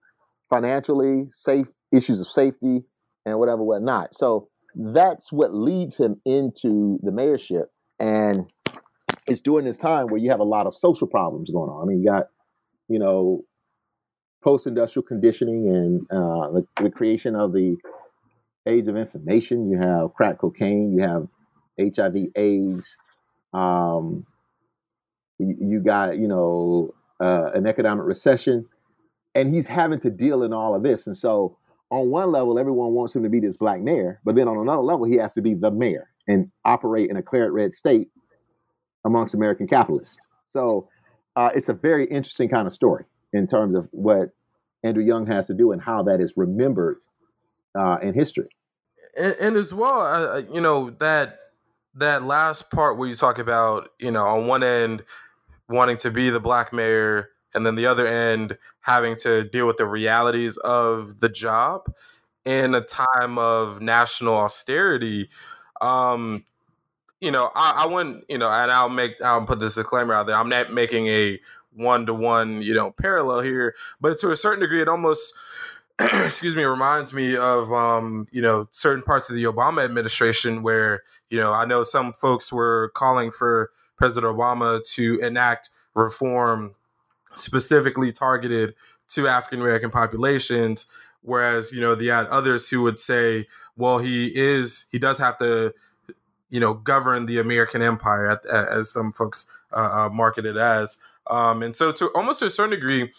[0.49, 2.83] financially safe issues of safety
[3.26, 4.14] and whatever whatnot.
[4.14, 7.66] So that's what leads him into the mayorship,
[7.99, 8.51] and
[9.26, 11.83] it's during this time where you have a lot of social problems going on.
[11.83, 12.26] I mean, you got,
[12.89, 13.43] you know,
[14.43, 17.76] post-industrial conditioning and uh, the, the, creation of the
[18.67, 19.71] age of information.
[19.71, 20.93] You have crack cocaine.
[20.93, 21.29] You have
[21.79, 22.97] HIV/AIDS.
[23.53, 24.27] Um,
[25.39, 28.67] you, you, got, you know, uh, an economic recession,
[29.35, 31.07] and he's having to deal in all of this.
[31.07, 31.57] And so,
[31.91, 34.83] on one level, everyone wants him to be this black mayor, but then on another
[34.83, 38.09] level, he has to be the mayor and operate in a claret red state
[39.05, 40.19] amongst American capitalists.
[40.53, 40.89] So
[41.35, 44.31] uh, it's a very interesting kind of story in terms of what
[44.85, 46.99] Andrew Young has to do and how that is remembered
[47.79, 48.49] uh, in history.
[49.16, 51.39] And, and as well, uh, you know that
[51.95, 55.03] that last part where you talk about, you know, on one end
[55.68, 59.77] wanting to be the black mayor, and then the other end having to deal with
[59.77, 61.93] the realities of the job
[62.45, 65.29] in a time of national austerity.
[65.81, 66.45] Um,
[67.21, 70.27] you know, I, I wouldn't, you know, and I'll make, I'll put this disclaimer out
[70.27, 70.37] there.
[70.37, 71.39] I'm not making a
[71.73, 75.35] one to one, you know, parallel here, but to a certain degree, it almost,
[76.24, 81.03] excuse me, reminds me of, um, you know, certain parts of the Obama administration where,
[81.28, 86.74] you know, I know some folks were calling for President Obama to enact reform
[87.34, 88.74] specifically targeted
[89.11, 90.86] to African American populations.
[91.22, 93.46] Whereas, you know, the had others who would say,
[93.76, 95.74] well, he is, he does have to,
[96.48, 100.98] you know, govern the American empire, as some folks uh, uh, market it as.
[101.26, 103.12] Um, and so, to almost to a certain degree,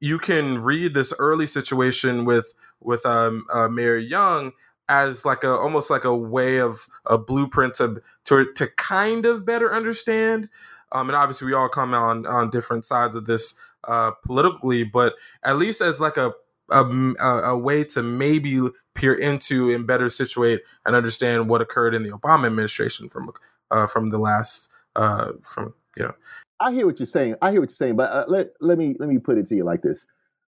[0.00, 4.52] you can read this early situation with with um, uh, Mayor Young
[4.88, 9.44] as like a almost like a way of a blueprint to to, to kind of
[9.44, 10.48] better understand
[10.92, 15.14] um, and obviously, we all come on on different sides of this uh, politically, but
[15.42, 16.32] at least as like a
[16.70, 16.84] a,
[17.24, 18.60] a way to maybe
[18.94, 23.30] peer into and better situate and understand what occurred in the Obama administration from
[23.70, 26.14] uh, from the last uh, from you know.
[26.60, 27.36] I hear what you're saying.
[27.40, 29.56] I hear what you're saying, but uh, let let me let me put it to
[29.56, 30.06] you like this: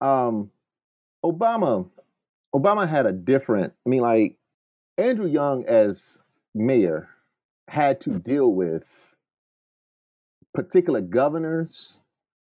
[0.01, 0.49] um,
[1.23, 1.87] Obama,
[2.55, 3.73] Obama had a different.
[3.85, 4.37] I mean, like
[4.97, 6.19] Andrew Young as
[6.55, 7.09] mayor
[7.69, 8.83] had to deal with
[10.53, 12.01] particular governors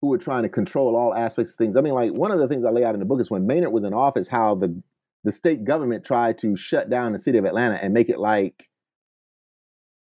[0.02, 1.78] who were trying to control all aspects of things.
[1.78, 3.48] I mean, like one of the things I lay out in the book is when
[3.48, 4.82] Maynard was in office, how the
[5.24, 8.68] the state government tried to shut down the city of Atlanta and make it like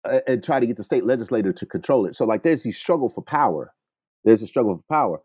[0.05, 2.15] and try to get the state legislature to control it.
[2.17, 3.73] So like there's the struggle for power.
[4.25, 5.21] There's a struggle for power.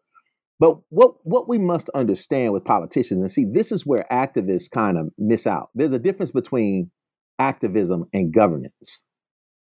[0.60, 4.98] But what what we must understand with politicians and see this is where activists kind
[4.98, 5.70] of miss out.
[5.76, 6.92] There's a difference between
[7.40, 9.04] activism and governance.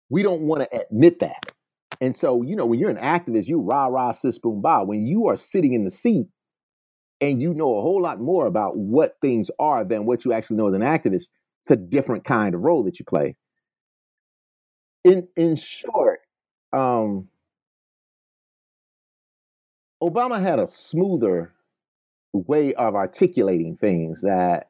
[0.09, 1.51] We don't want to admit that.
[2.01, 4.83] And so, you know, when you're an activist, you rah rah sis boom ba.
[4.85, 6.27] When you are sitting in the seat
[7.21, 10.57] and you know a whole lot more about what things are than what you actually
[10.57, 11.25] know as an activist,
[11.63, 13.35] it's a different kind of role that you play.
[15.09, 16.19] In in short,
[16.71, 17.29] um,
[20.03, 21.53] Obama had a smoother
[22.33, 24.69] way of articulating things that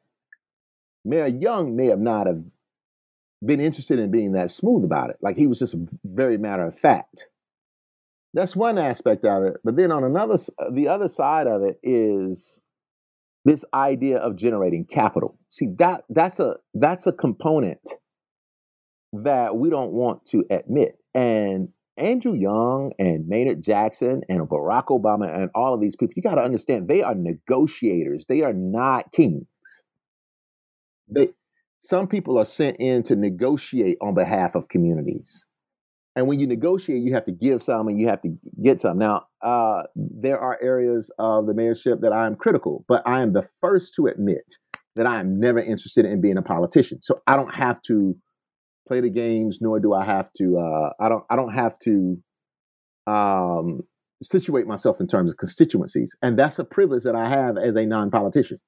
[1.04, 2.42] Mayor Young may have not have
[3.44, 5.16] been interested in being that smooth about it.
[5.20, 5.74] Like he was just
[6.04, 7.26] very matter of fact.
[8.32, 9.56] That's one aspect of it.
[9.62, 10.36] But then on another,
[10.72, 12.60] the other side of it is
[13.44, 15.38] this idea of generating capital.
[15.50, 17.80] See that that's a that's a component
[19.12, 20.98] that we don't want to admit.
[21.14, 26.22] And Andrew Young and Maynard Jackson and Barack Obama and all of these people, you
[26.22, 28.24] got to understand they are negotiators.
[28.28, 29.46] They are not kings.
[31.08, 31.30] They
[31.84, 35.44] some people are sent in to negotiate on behalf of communities.
[36.14, 38.98] And when you negotiate, you have to give some and you have to get some.
[38.98, 43.32] Now, uh, there are areas of the mayorship that I am critical, but I am
[43.32, 44.44] the first to admit
[44.96, 46.98] that I am never interested in being a politician.
[47.02, 48.16] So I don't have to
[48.90, 50.58] play the games, nor do I have to.
[50.58, 51.24] Uh, I don't.
[51.30, 52.18] I don't have to
[53.06, 53.82] um,
[54.20, 57.86] situate myself in terms of constituencies, and that's a privilege that I have as a
[57.86, 58.58] non-politician.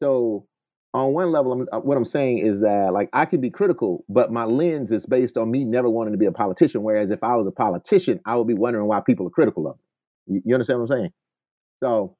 [0.00, 0.46] So
[0.94, 4.04] on one level, I'm, uh, what I'm saying is that like I can be critical,
[4.08, 6.84] but my lens is based on me never wanting to be a politician.
[6.84, 9.76] Whereas if I was a politician, I would be wondering why people are critical of
[9.76, 10.36] me.
[10.36, 11.10] You, you understand what I'm saying?
[11.82, 12.16] So,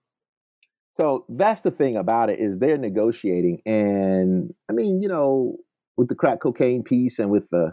[1.00, 5.58] so that's the thing about it is they're negotiating, and I mean, you know,
[5.96, 7.72] with the crack cocaine piece and with the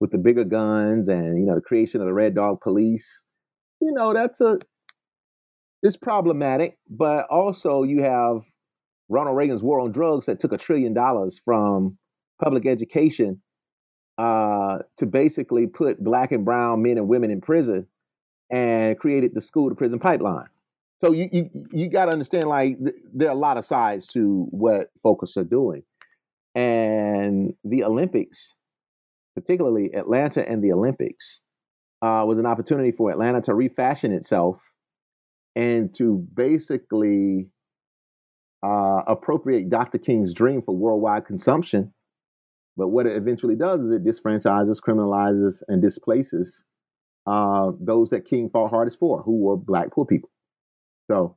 [0.00, 3.22] with the bigger guns and you know the creation of the Red Dog Police,
[3.80, 4.58] you know, that's a
[5.82, 8.42] it's problematic, but also you have
[9.08, 11.96] Ronald Reagan's war on drugs that took a trillion dollars from
[12.42, 13.40] public education
[14.18, 17.86] uh, to basically put black and brown men and women in prison
[18.50, 20.48] and created the school to prison pipeline.
[21.02, 24.06] So you you, you got to understand like th- there are a lot of sides
[24.08, 25.82] to what Focus are doing,
[26.54, 28.54] and the Olympics,
[29.34, 31.40] particularly Atlanta and the Olympics,
[32.02, 34.56] uh, was an opportunity for Atlanta to refashion itself
[35.54, 37.48] and to basically
[38.62, 39.98] uh, appropriate Dr.
[39.98, 41.92] King's dream for worldwide consumption.
[42.76, 46.64] But what it eventually does is it disfranchises, criminalizes, and displaces
[47.26, 50.30] uh, those that King fought hardest for, who were black poor people.
[51.10, 51.36] So,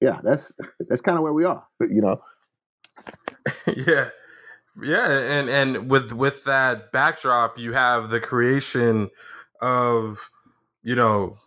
[0.00, 0.52] yeah, that's
[0.88, 1.64] that's kind of where we are.
[1.80, 2.20] You know,
[3.66, 4.10] yeah.
[4.82, 9.10] Yeah, and and with with that backdrop, you have the creation
[9.60, 10.30] of
[10.82, 11.38] you know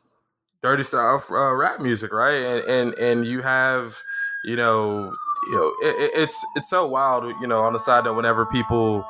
[0.63, 2.35] dirty south uh, rap music, right?
[2.45, 3.97] And and and you have
[4.43, 5.15] you know
[5.49, 7.61] you know it, it's it's so wild, you know.
[7.61, 9.05] On the side that whenever people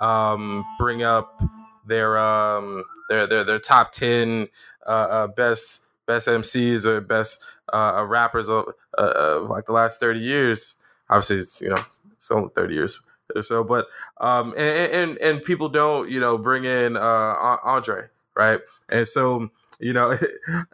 [0.00, 1.42] um, bring up
[1.86, 4.48] their um, their their their top ten
[4.86, 8.66] uh, uh, best best MCs or best uh, uh, rappers of,
[8.98, 10.76] uh, of like the last thirty years,
[11.10, 13.00] obviously it's you know it's only thirty years
[13.42, 13.86] so, but
[14.20, 18.06] um, and, and and people don't you know bring in uh, Andre,
[18.36, 18.60] right?
[18.88, 19.50] And so
[19.80, 20.12] you know,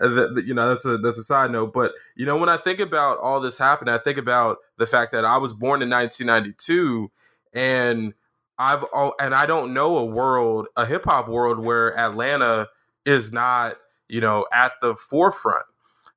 [0.00, 1.72] you know that's a that's a side note.
[1.72, 5.12] But you know, when I think about all this happening, I think about the fact
[5.12, 7.10] that I was born in 1992,
[7.52, 8.14] and
[8.58, 12.68] I've all, and I don't know a world, a hip hop world where Atlanta
[13.04, 13.76] is not
[14.08, 15.64] you know at the forefront.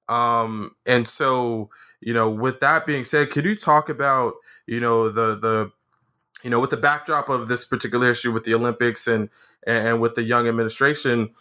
[0.10, 1.70] Um, and so
[2.02, 4.34] you know, with that being said, could you talk about
[4.68, 5.72] you know the the
[6.44, 9.30] you know with the backdrop of this particular issue with the Olympics and
[9.66, 11.32] and with the young administration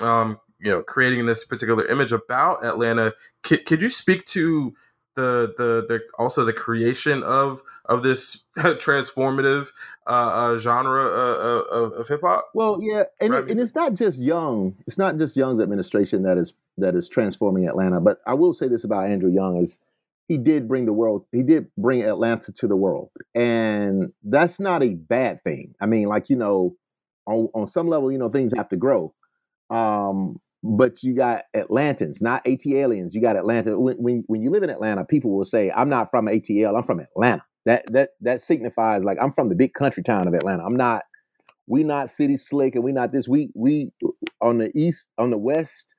[0.00, 3.14] um, you know creating this particular image about Atlanta.
[3.42, 4.74] Could, could you speak to
[5.14, 9.68] the, the the also the creation of of this transformative
[10.06, 12.50] uh, uh, genre uh, uh, of, of hip hop?
[12.54, 14.76] Well, yeah, and, it, and it's not just Young.
[14.86, 18.00] It's not just Young's administration that is that is transforming Atlanta.
[18.00, 19.78] But I will say this about Andrew Young is
[20.28, 24.82] he did bring the world he did bring atlanta to the world and that's not
[24.82, 26.76] a bad thing i mean like you know
[27.26, 29.14] on, on some level you know things have to grow
[29.70, 33.14] um but you got Atlantans, not ATLiens.
[33.14, 33.78] You got Atlanta.
[33.78, 36.76] When, when, when you live in Atlanta, people will say, "I'm not from ATL.
[36.76, 40.34] I'm from Atlanta." That that that signifies like I'm from the big country town of
[40.34, 40.64] Atlanta.
[40.64, 41.02] I'm not.
[41.68, 43.28] We not city slick, and we not this.
[43.28, 43.92] We we
[44.42, 45.94] on the east, on the west,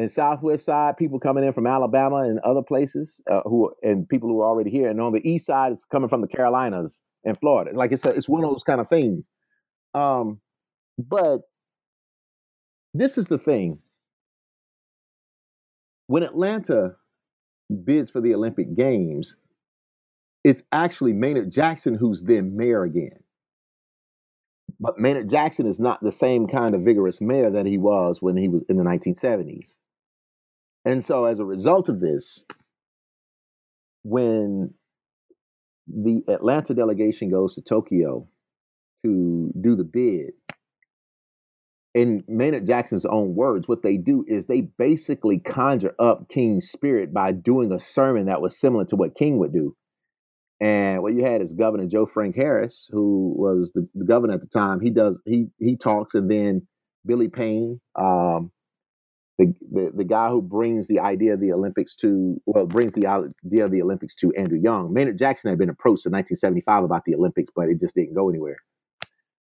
[0.00, 0.96] and southwest side.
[0.96, 4.70] People coming in from Alabama and other places uh, who and people who are already
[4.70, 4.90] here.
[4.90, 7.72] And on the east side, it's coming from the Carolinas and Florida.
[7.76, 9.30] Like it's a, it's one of those kind of things.
[9.94, 10.40] Um,
[10.98, 11.42] but
[12.94, 13.78] this is the thing.
[16.06, 16.96] When Atlanta
[17.84, 19.36] bids for the Olympic Games,
[20.42, 23.20] it's actually Maynard Jackson who's then mayor again.
[24.80, 28.36] But Maynard Jackson is not the same kind of vigorous mayor that he was when
[28.36, 29.76] he was in the 1970s.
[30.84, 32.44] And so, as a result of this,
[34.02, 34.72] when
[35.86, 38.26] the Atlanta delegation goes to Tokyo
[39.04, 40.32] to do the bid,
[41.94, 47.12] in Maynard Jackson's own words, what they do is they basically conjure up King's spirit
[47.12, 49.74] by doing a sermon that was similar to what King would do.
[50.60, 54.40] And what you had is Governor Joe Frank Harris, who was the, the governor at
[54.40, 54.80] the time.
[54.80, 56.66] He does he he talks, and then
[57.06, 58.52] Billy Payne, um,
[59.40, 63.06] the, the the guy who brings the idea of the Olympics to well brings the
[63.06, 64.92] idea of the Olympics to Andrew Young.
[64.92, 68.28] Maynard Jackson had been approached in 1975 about the Olympics, but it just didn't go
[68.28, 68.58] anywhere.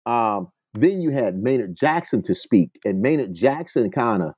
[0.05, 4.33] Um, then you had Maynard Jackson to speak, and Maynard Jackson kind of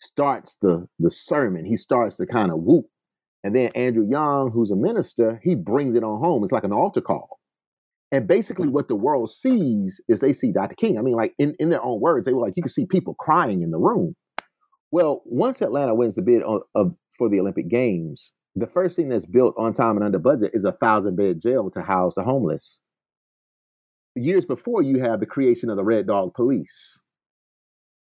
[0.00, 1.66] starts the the sermon.
[1.66, 2.86] He starts to kind of whoop,
[3.44, 6.42] and then Andrew Young, who's a minister, he brings it on home.
[6.44, 7.40] It's like an altar call.
[8.10, 10.76] And basically, what the world sees is they see Dr.
[10.76, 10.98] King.
[10.98, 13.14] I mean, like in, in their own words, they were like, you can see people
[13.14, 14.14] crying in the room.
[14.94, 19.08] Well, once Atlanta wins the bid on, of, for the Olympic Games, the first thing
[19.08, 22.22] that's built on time and under budget is a thousand bed jail to house the
[22.22, 22.80] homeless
[24.14, 27.00] years before you have the creation of the Red Dog Police.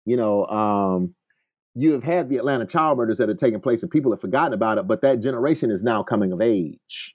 [0.06, 1.14] You know, um,
[1.76, 4.54] you have had the Atlanta child murders that have taken place and people have forgotten
[4.54, 7.14] about it, but that generation is now coming of age.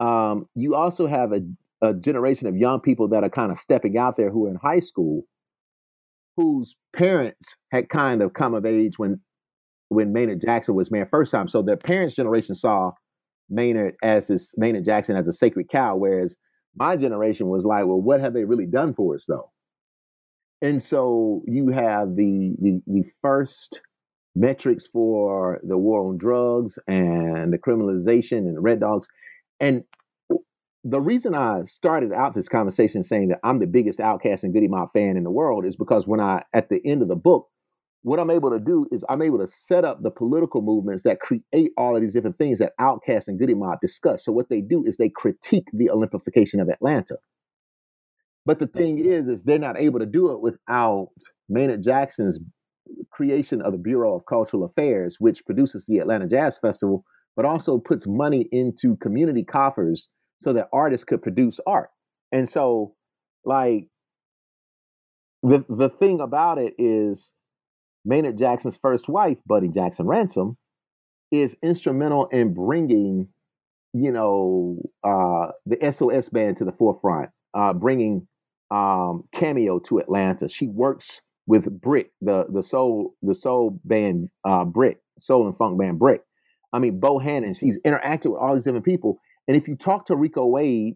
[0.00, 1.42] Um, you also have a,
[1.80, 4.56] a generation of young people that are kind of stepping out there who are in
[4.56, 5.22] high school,
[6.40, 9.20] whose parents had kind of come of age when
[9.88, 11.48] when Maynard Jackson was mayor first time.
[11.48, 12.92] So their parents' generation saw
[13.50, 16.36] Maynard as this Maynard Jackson as a sacred cow, whereas
[16.76, 19.50] my generation was like, well, what have they really done for us though?
[20.62, 23.80] And so you have the the, the first
[24.36, 29.06] metrics for the war on drugs and the criminalization and the red dogs.
[29.58, 29.82] And
[30.84, 34.68] the reason I started out this conversation saying that I'm the biggest OutKast and Goodie
[34.68, 37.48] Mob fan in the world is because when I, at the end of the book,
[38.02, 41.20] what I'm able to do is I'm able to set up the political movements that
[41.20, 44.24] create all of these different things that OutKast and Goodie Mob discuss.
[44.24, 47.16] So what they do is they critique the Olympification of Atlanta.
[48.46, 51.08] But the thing is, is they're not able to do it without
[51.50, 52.38] Maynard Jackson's
[53.10, 57.04] creation of the Bureau of Cultural Affairs, which produces the Atlanta Jazz Festival,
[57.36, 60.08] but also puts money into community coffers
[60.42, 61.90] so that artists could produce art.
[62.32, 62.94] And so,
[63.44, 63.86] like,
[65.42, 67.32] the the thing about it is
[68.04, 70.56] Maynard Jackson's first wife, Bunnie Jackson Ransom,
[71.30, 73.28] is instrumental in bringing
[73.92, 78.26] you know, uh, the SOS band to the forefront, uh, bringing
[78.70, 80.48] um, Cameo to Atlanta.
[80.48, 85.78] She works with Brick, the the soul the soul band uh, Brick, soul and funk
[85.78, 86.22] band Brick.
[86.72, 87.58] I mean, Bo Bohannon.
[87.58, 89.18] She's interacted with all these different people.
[89.50, 90.94] And if you talk to Rico Wade,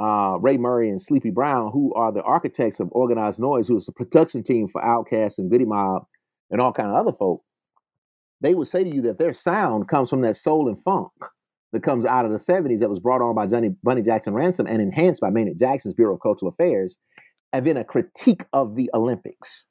[0.00, 3.86] uh, Ray Murray, and Sleepy Brown, who are the architects of Organized Noise, who is
[3.86, 6.02] the production team for Outkast and Goodie Mob
[6.50, 7.44] and all kind of other folk,
[8.40, 11.12] they would say to you that their sound comes from that soul and funk
[11.72, 14.66] that comes out of the 70s that was brought on by Johnny Bunnie Jackson Ransom
[14.66, 16.98] and enhanced by Maynard Jackson's Bureau of Cultural Affairs,
[17.52, 19.68] and then a critique of the Olympics.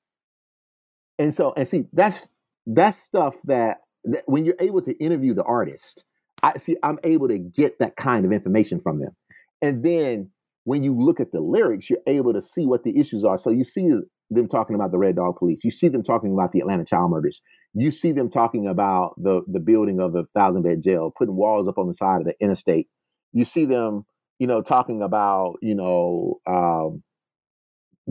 [1.19, 2.29] And so, and see, that's
[2.65, 6.05] that's stuff that, that when you're able to interview the artist,
[6.43, 9.15] I see I'm able to get that kind of information from them.
[9.61, 10.29] And then
[10.63, 13.37] when you look at the lyrics, you're able to see what the issues are.
[13.37, 13.91] So you see
[14.29, 15.63] them talking about the Red Dog Police.
[15.63, 17.41] You see them talking about the Atlanta child murders.
[17.73, 21.67] You see them talking about the the building of the thousand bed jail, putting walls
[21.67, 22.87] up on the side of the interstate.
[23.33, 24.05] You see them,
[24.39, 27.03] you know, talking about you know um,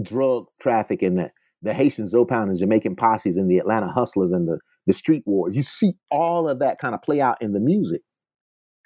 [0.03, 1.31] drug traffic and the,
[1.63, 5.23] the Haitian Zoe Pound and Jamaican posses and the Atlanta hustlers and the the street
[5.27, 5.55] wars.
[5.55, 8.01] You see all of that kind of play out in the music,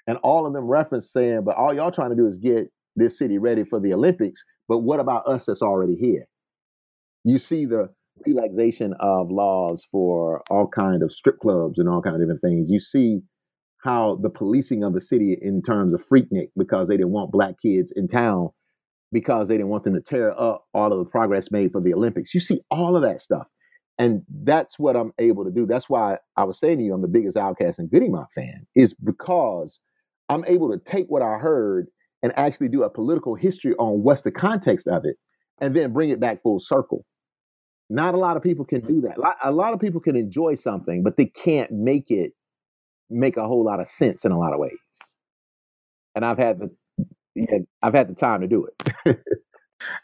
[0.07, 3.17] and all of them reference saying, "But all y'all trying to do is get this
[3.17, 4.43] city ready for the Olympics.
[4.67, 6.27] But what about us that's already here?"
[7.23, 7.89] You see the
[8.25, 12.69] relaxation of laws for all kind of strip clubs and all kind of different things.
[12.69, 13.21] You see
[13.83, 17.55] how the policing of the city in terms of Freaknik because they didn't want black
[17.61, 18.49] kids in town
[19.11, 21.93] because they didn't want them to tear up all of the progress made for the
[21.93, 22.33] Olympics.
[22.33, 23.47] You see all of that stuff.
[23.97, 25.65] And that's what I'm able to do.
[25.65, 28.65] That's why I was saying to you, I'm the biggest Outkast and Goodie Mob fan,
[28.75, 29.79] is because
[30.29, 31.87] I'm able to take what I heard
[32.23, 35.17] and actually do a political history on what's the context of it
[35.59, 37.05] and then bring it back full circle.
[37.89, 39.17] Not a lot of people can do that.
[39.43, 42.33] A lot of people can enjoy something, but they can't make it
[43.09, 44.71] make a whole lot of sense in a lot of ways.
[46.15, 46.75] And I've had the
[47.35, 49.19] yeah, I've had the time to do it.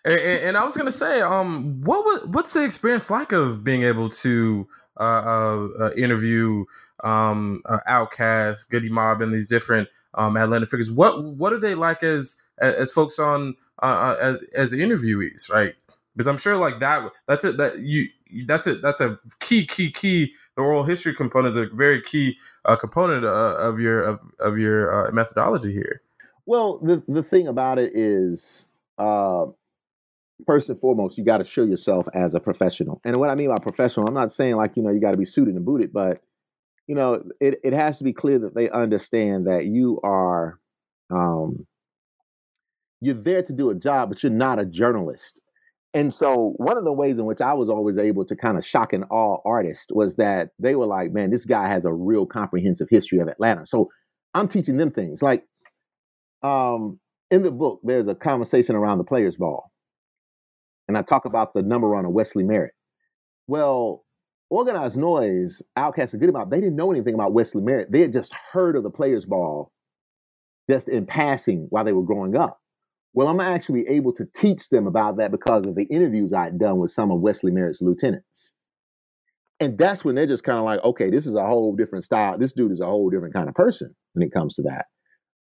[0.05, 3.83] and, and, I was gonna say, um, what was what's the experience like of being
[3.83, 4.67] able to
[4.99, 6.65] uh, uh, uh interview
[7.03, 10.91] um, uh, Outkast, Goodie Mob, and these different um, Atlanta figures?
[10.91, 15.75] What what are they like as as folks on uh, uh as as interviewees, right?
[16.15, 18.09] because I'm sure like that that's it that you
[18.45, 22.37] that's it that's a key key key the oral history component is a very key
[22.65, 26.01] uh, component uh, of your of, of your uh, methodology here.
[26.45, 28.65] Well, the the thing about it is,
[28.97, 29.45] uh,
[30.45, 32.99] first and foremost, you got to show yourself as a professional.
[33.05, 35.17] And what I mean by professional, I'm not saying like you know you got to
[35.17, 36.21] be suited and booted, but
[36.91, 40.59] you know it it has to be clear that they understand that you are.
[41.09, 41.65] Um,
[42.99, 45.39] you're there to do a job, but you're not a journalist.
[45.93, 48.65] And so one of the ways in which I was always able to kind of
[48.65, 52.25] shock and awe artists was that they were like, man, this guy has a real
[52.25, 53.65] comprehensive history of Atlanta.
[53.65, 53.89] So
[54.33, 55.21] I'm teaching them things.
[55.21, 55.45] Like
[56.43, 56.99] um,
[57.31, 59.71] in the book, there's a conversation around the players ball.
[60.89, 62.73] And I talk about the number runner, Wesley Merritt.
[63.47, 64.03] Well,
[64.51, 67.89] Organized Noise, Outkast, and Goodie Mob, they didn't know anything about Wesley Merritt.
[67.89, 69.71] They had just heard of the players ball
[70.69, 72.59] just in passing while they were growing up.
[73.13, 76.79] Well, I'm actually able to teach them about that because of the interviews I'd done
[76.79, 78.53] with some of Wesley Merritt's lieutenants.
[79.61, 82.37] And that's when they're just kind of like, okay, this is a whole different style.
[82.37, 84.85] This dude is a whole different kind of person when it comes to that.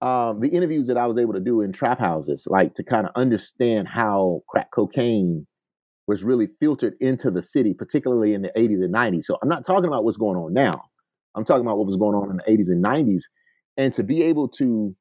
[0.05, 3.07] Um, the interviews that I was able to do in trap houses, like to kind
[3.07, 5.47] of understand how crack cocaine
[6.09, 9.25] was really filtered into the city, particularly in the 80s and 90s.
[9.25, 10.81] So I'm not talking about what's going on now.
[11.35, 13.21] I'm talking about what was going on in the 80s and 90s.
[13.77, 14.95] And to be able to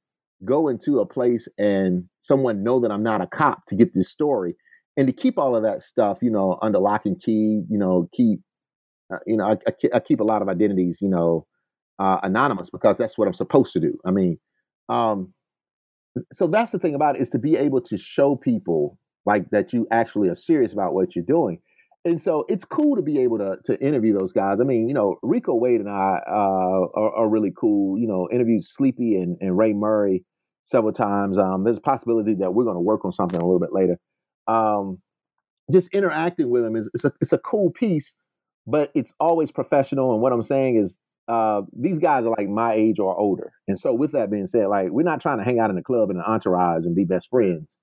[0.44, 4.10] go into a place and someone know that I'm not a cop to get this
[4.10, 4.54] story
[4.98, 8.06] and to keep all of that stuff, you know, under lock and key, you know,
[8.12, 8.40] keep,
[9.10, 11.46] uh, you know, I, I, keep a lot of identities, you know,
[11.98, 13.98] uh, anonymous because that's what I'm supposed to do.
[14.04, 14.38] I mean,
[14.90, 15.32] um,
[16.34, 18.98] so that's the thing about it is to be able to show people
[19.28, 21.58] like that you actually are serious about what you're doing
[22.04, 24.58] and so it's cool to be able to to interview those guys.
[24.60, 27.98] I mean, you know, Rico Wade and I uh, are, are, really cool.
[27.98, 30.24] You know, interviewed Sleepy and, and Ray Murray
[30.64, 31.38] several times.
[31.38, 33.98] Um, there's a possibility that we're going to work on something a little bit later.
[34.46, 34.98] Um,
[35.72, 38.14] just interacting with them is it's a it's a cool piece,
[38.66, 40.12] but it's always professional.
[40.12, 43.52] And what I'm saying is, uh, these guys are like my age or older.
[43.66, 45.82] And so, with that being said, like we're not trying to hang out in the
[45.82, 47.76] club in an entourage and be best friends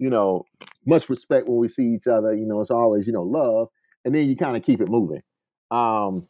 [0.00, 0.46] you know,
[0.86, 2.34] much respect when we see each other.
[2.34, 3.68] You know, it's always, you know, love.
[4.04, 5.20] And then you kind of keep it moving.
[5.70, 6.26] Um,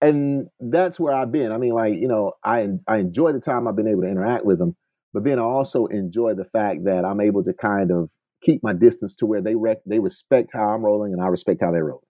[0.00, 1.52] and that's where I've been.
[1.52, 4.44] I mean, like, you know, I I enjoy the time I've been able to interact
[4.44, 4.74] with them,
[5.12, 8.08] but then I also enjoy the fact that I'm able to kind of
[8.42, 11.60] keep my distance to where they rec- they respect how I'm rolling and I respect
[11.62, 12.02] how they're rolling.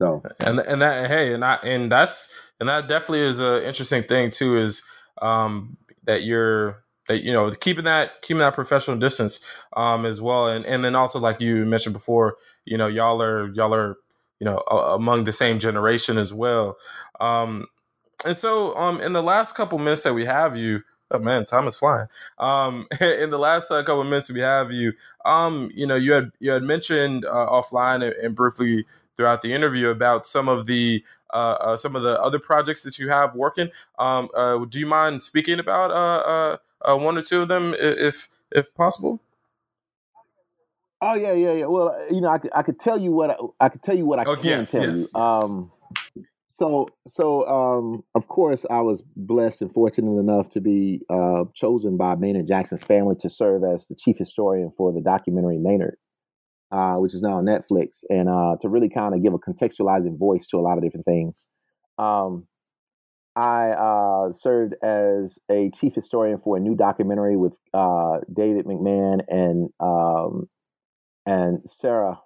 [0.00, 2.30] So and and that hey and I and that's
[2.60, 4.82] and that definitely is an interesting thing too is
[5.20, 6.82] um that you're
[7.12, 9.40] you know keeping that keeping that professional distance
[9.76, 13.52] um, as well, and and then also like you mentioned before, you know y'all are
[13.52, 13.96] y'all are
[14.40, 16.76] you know among the same generation as well.
[17.20, 17.66] Um,
[18.24, 21.66] and so um, in the last couple minutes that we have you, oh man, time
[21.66, 22.08] is flying.
[22.38, 24.92] Um, in the last uh, couple minutes we have you,
[25.24, 28.84] um, you know, you had you had mentioned uh, offline and, and, briefly
[29.16, 32.98] throughout the interview about some of the uh, uh, some of the other projects that
[32.98, 33.70] you have working.
[33.98, 38.74] Um, uh, do you mind speaking about uh, one or two of them, if if
[38.74, 39.20] possible?
[41.04, 41.66] Oh yeah, yeah, yeah.
[41.66, 44.06] Well, you know, I could I could tell you what I, I could tell you
[44.06, 45.00] what I oh, can yes, tell yes, you.
[45.00, 45.14] Yes.
[45.16, 45.72] Um,
[46.60, 51.96] so so um, of course I was blessed and fortunate enough to be uh, chosen
[51.96, 55.96] by Maynard Jackson's family to serve as the chief historian for the documentary Maynard,
[56.70, 60.16] uh, which is now on Netflix, and uh, to really kind of give a contextualizing
[60.16, 61.48] voice to a lot of different things.
[61.98, 62.46] Um,
[63.34, 69.20] I uh, served as a chief historian for a new documentary with uh, David McMahon
[69.28, 70.48] and um,
[71.24, 72.20] and Sarah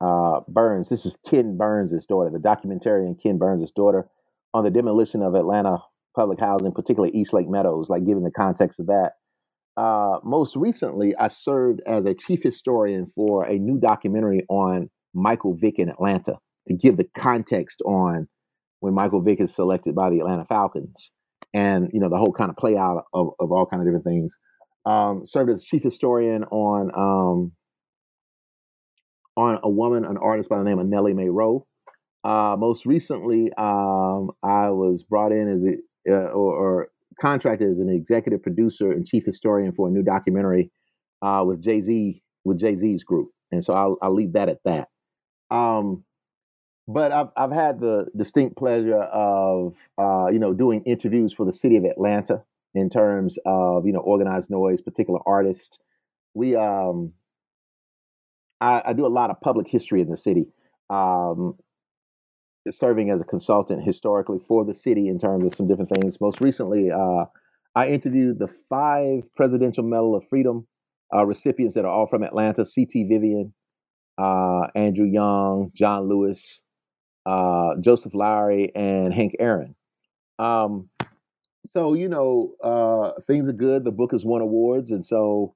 [0.00, 0.88] uh, Burns.
[0.88, 4.06] This is Ken Burns' daughter, the documentarian Ken Burns' daughter,
[4.52, 5.78] on the demolition of Atlanta
[6.14, 9.12] public housing, particularly East Lake Meadows, like given the context of that.
[9.76, 15.56] Uh, most recently, I served as a chief historian for a new documentary on Michael
[15.56, 16.38] Vick in Atlanta
[16.68, 18.28] to give the context on
[18.84, 21.10] when Michael Vick is selected by the Atlanta Falcons
[21.54, 24.04] and, you know, the whole kind of play out of, of all kind of different
[24.04, 24.38] things.
[24.84, 27.52] Um, served as chief historian on um,
[29.38, 31.66] on a woman, an artist by the name of Nellie Mae Rowe.
[32.24, 37.78] Uh, most recently, um, I was brought in as a, uh, or, or, contracted as
[37.78, 40.70] an executive producer and chief historian for a new documentary
[41.22, 44.58] uh, with Jay Z with Jay Z's group, and so I'll, I'll leave that at
[44.66, 44.88] that.
[45.50, 46.04] Um,
[46.86, 51.52] but I've I've had the distinct pleasure of uh, you know doing interviews for the
[51.52, 52.42] city of Atlanta
[52.74, 55.78] in terms of you know organized noise, particular artists.
[56.34, 57.12] We um,
[58.60, 60.46] I, I, do a lot of public history in the city,
[60.90, 61.56] um,
[62.68, 66.20] serving as a consultant historically for the city in terms of some different things.
[66.20, 67.24] Most recently, uh,
[67.74, 70.66] I interviewed the five Presidential Medal of Freedom
[71.14, 73.04] uh, recipients that are all from Atlanta: C.T.
[73.04, 73.54] Vivian,
[74.18, 76.62] uh, Andrew Young, John Lewis,
[77.26, 79.74] uh, Joseph Lowry, and Hank Aaron.
[80.38, 80.88] Um,
[81.72, 83.84] so you know, uh, things are good.
[83.84, 85.54] The book has won awards, and so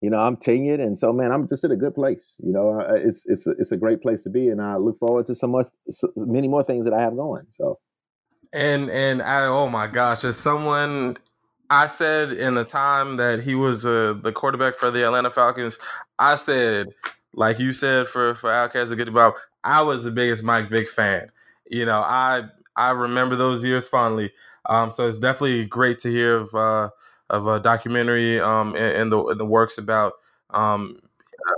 [0.00, 2.34] you know, I'm tenured, and so man, I'm just in a good place.
[2.38, 5.26] You know, it's it's a, it's a great place to be, and I look forward
[5.26, 7.46] to so much, so many more things that I have going.
[7.50, 7.78] So,
[8.52, 11.18] and and I, oh my gosh, as someone
[11.68, 15.78] I said in the time that he was uh, the quarterback for the Atlanta Falcons,
[16.18, 16.88] I said,
[17.34, 19.12] like you said for for OutKast to Goodie
[19.64, 21.30] I was the biggest Mike Vick fan.
[21.68, 22.44] You know, I
[22.76, 24.32] I remember those years fondly.
[24.66, 26.54] Um, so it's definitely great to hear of.
[26.54, 26.90] Uh,
[27.30, 30.14] of a documentary um, in, in the in the works about
[30.50, 30.98] um,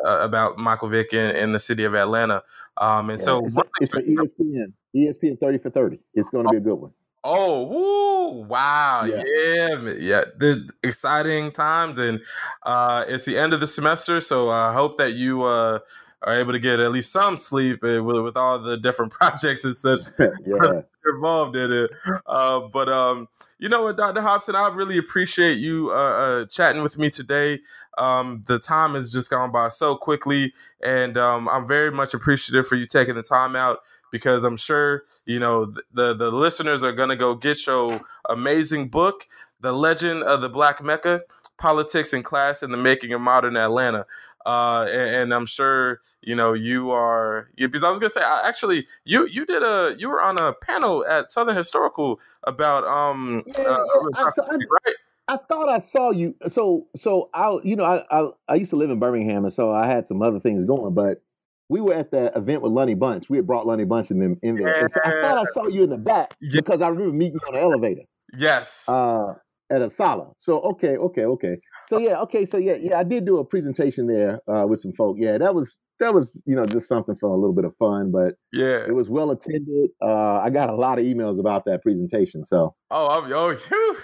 [0.07, 2.43] uh, about Michael Vick in, in, the city of Atlanta.
[2.77, 5.99] Um, and yeah, so it's, it's an ESPN ESPN thirty for thirty.
[6.15, 6.93] It's going to be a good one.
[7.25, 9.23] Oh, woo, wow, yeah.
[9.25, 12.21] yeah, yeah, the exciting times, and
[12.65, 15.79] uh, it's the end of the semester, so I hope that you uh,
[16.25, 19.65] are able to get at least some sleep uh, with, with all the different projects
[19.65, 20.83] and such yeah.
[21.15, 21.91] involved in it.
[22.27, 24.21] Uh, but um, you know what, Dr.
[24.21, 27.61] Hobson, I really appreciate you uh, uh, chatting with me today.
[27.99, 30.53] Um, the time has just gone by so quickly,
[30.83, 35.05] and um, I'm very much appreciative for you taking the time out because I'm sure
[35.27, 39.27] you know the the, the listeners are gonna go get your amazing book,
[39.61, 41.23] "The Legend of the Black Mecca:
[41.59, 44.07] Politics and Class in the Making of Modern Atlanta."
[44.47, 48.47] Uh, and, and, I'm sure you know you are because I was gonna say I,
[48.47, 53.43] actually you you did a you were on a panel at Southern Historical about um
[53.47, 54.97] yeah, uh, I, I, right.
[55.29, 56.35] I thought I saw you.
[56.49, 59.73] So so I you know I, I I used to live in Birmingham and so
[59.73, 61.23] I had some other things going, but
[61.69, 63.31] we were at the event with Lonnie Bunch.
[63.31, 64.83] We had brought Lonnie Bunch in them in there.
[64.83, 64.87] Yeah.
[64.89, 66.61] So I thought I saw you in the back yeah.
[66.61, 68.03] because I remember meeting you on the elevator.
[68.37, 68.89] Yes.
[68.89, 69.35] Uh,
[69.73, 70.35] at ASALH.
[70.39, 71.57] So okay, okay, okay.
[71.89, 74.93] So yeah, okay, so yeah, yeah, I did do a presentation there uh, with some
[74.93, 75.17] folk.
[75.19, 78.11] Yeah, that was that was you know just something for a little bit of fun,
[78.11, 79.91] but yeah, it was well attended.
[80.01, 82.45] Uh, I got a lot of emails about that presentation.
[82.47, 83.97] So oh, I'm, oh, whew.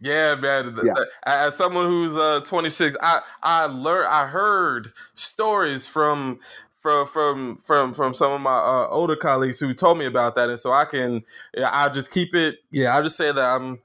[0.00, 0.76] yeah, man.
[0.84, 0.94] Yeah.
[1.24, 6.40] As someone who's uh, 26, I I learned I heard stories from
[6.76, 10.48] from from from from some of my uh, older colleagues who told me about that,
[10.48, 11.22] and so I can
[11.56, 12.58] yeah, I'll just keep it.
[12.70, 13.78] Yeah, I'll just say that I'm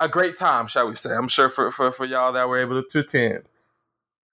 [0.00, 1.14] a great time, shall we say?
[1.14, 3.44] I'm sure for for, for y'all that were able to attend.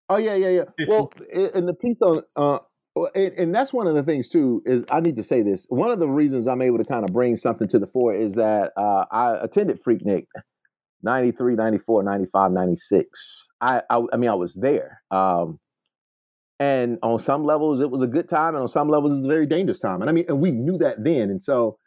[0.10, 0.86] Oh yeah, yeah, yeah.
[0.88, 2.60] Well, and the piece on, uh,
[3.16, 5.66] and, and, that's one of the things too is I need to say this.
[5.70, 8.36] One of the reasons I'm able to kind of bring something to the fore is
[8.36, 10.28] that uh, I attended Freaknik
[11.02, 13.48] 93, 94, 95, 96.
[13.62, 15.02] I, I, I mean, I was there.
[15.10, 15.60] Um,
[16.60, 19.26] and on some levels, it was a good time, and on some levels, it was
[19.26, 20.02] a very dangerous time.
[20.02, 21.30] And I mean, and we knew that then.
[21.30, 21.78] And so,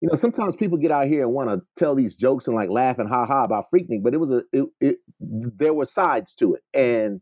[0.00, 2.70] you know, sometimes people get out here and want to tell these jokes and like
[2.70, 6.34] laugh and ha ha about Freaknik, but it was a, it, it, there were sides
[6.36, 6.62] to it.
[6.72, 7.20] And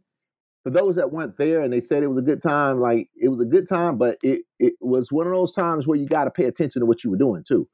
[0.63, 3.29] for those that weren't there and they said it was a good time, like it
[3.29, 6.25] was a good time, but it, it was one of those times where you got
[6.25, 7.67] to pay attention to what you were doing too,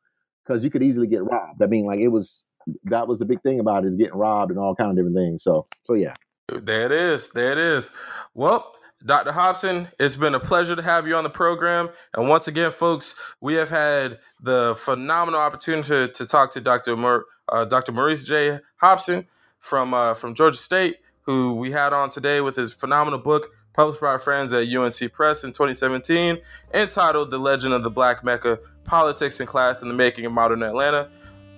[0.46, 1.62] because you could easily get robbed.
[1.62, 2.44] I mean, like it was,
[2.84, 5.16] that was the big thing about it is getting robbed and all kind of different
[5.16, 5.42] things.
[5.42, 6.14] So, so yeah.
[6.48, 7.30] There it is.
[7.30, 7.90] There it is.
[8.34, 8.74] Well,
[9.04, 9.32] Dr.
[9.32, 11.88] Hobson, it's been a pleasure to have you on the program.
[12.14, 17.24] And once again, folks, we have had the phenomenal opportunity to talk to Dr.
[17.48, 17.92] Uh, Dr.
[17.92, 18.60] Maurice J.
[18.76, 19.26] Hobson
[19.58, 24.00] from uh, from Georgia State, who we had on today with his phenomenal book published
[24.00, 26.38] by our friends at UNC Press in 2017,
[26.74, 30.62] entitled "The Legend of the Black Mecca: Politics and Class in the Making of Modern
[30.62, 31.10] Atlanta."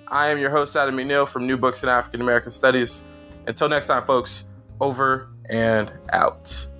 [0.08, 3.04] I am your host, Adam McNeil from New Books in African American Studies.
[3.46, 4.48] Until next time, folks,
[4.80, 6.73] over and out.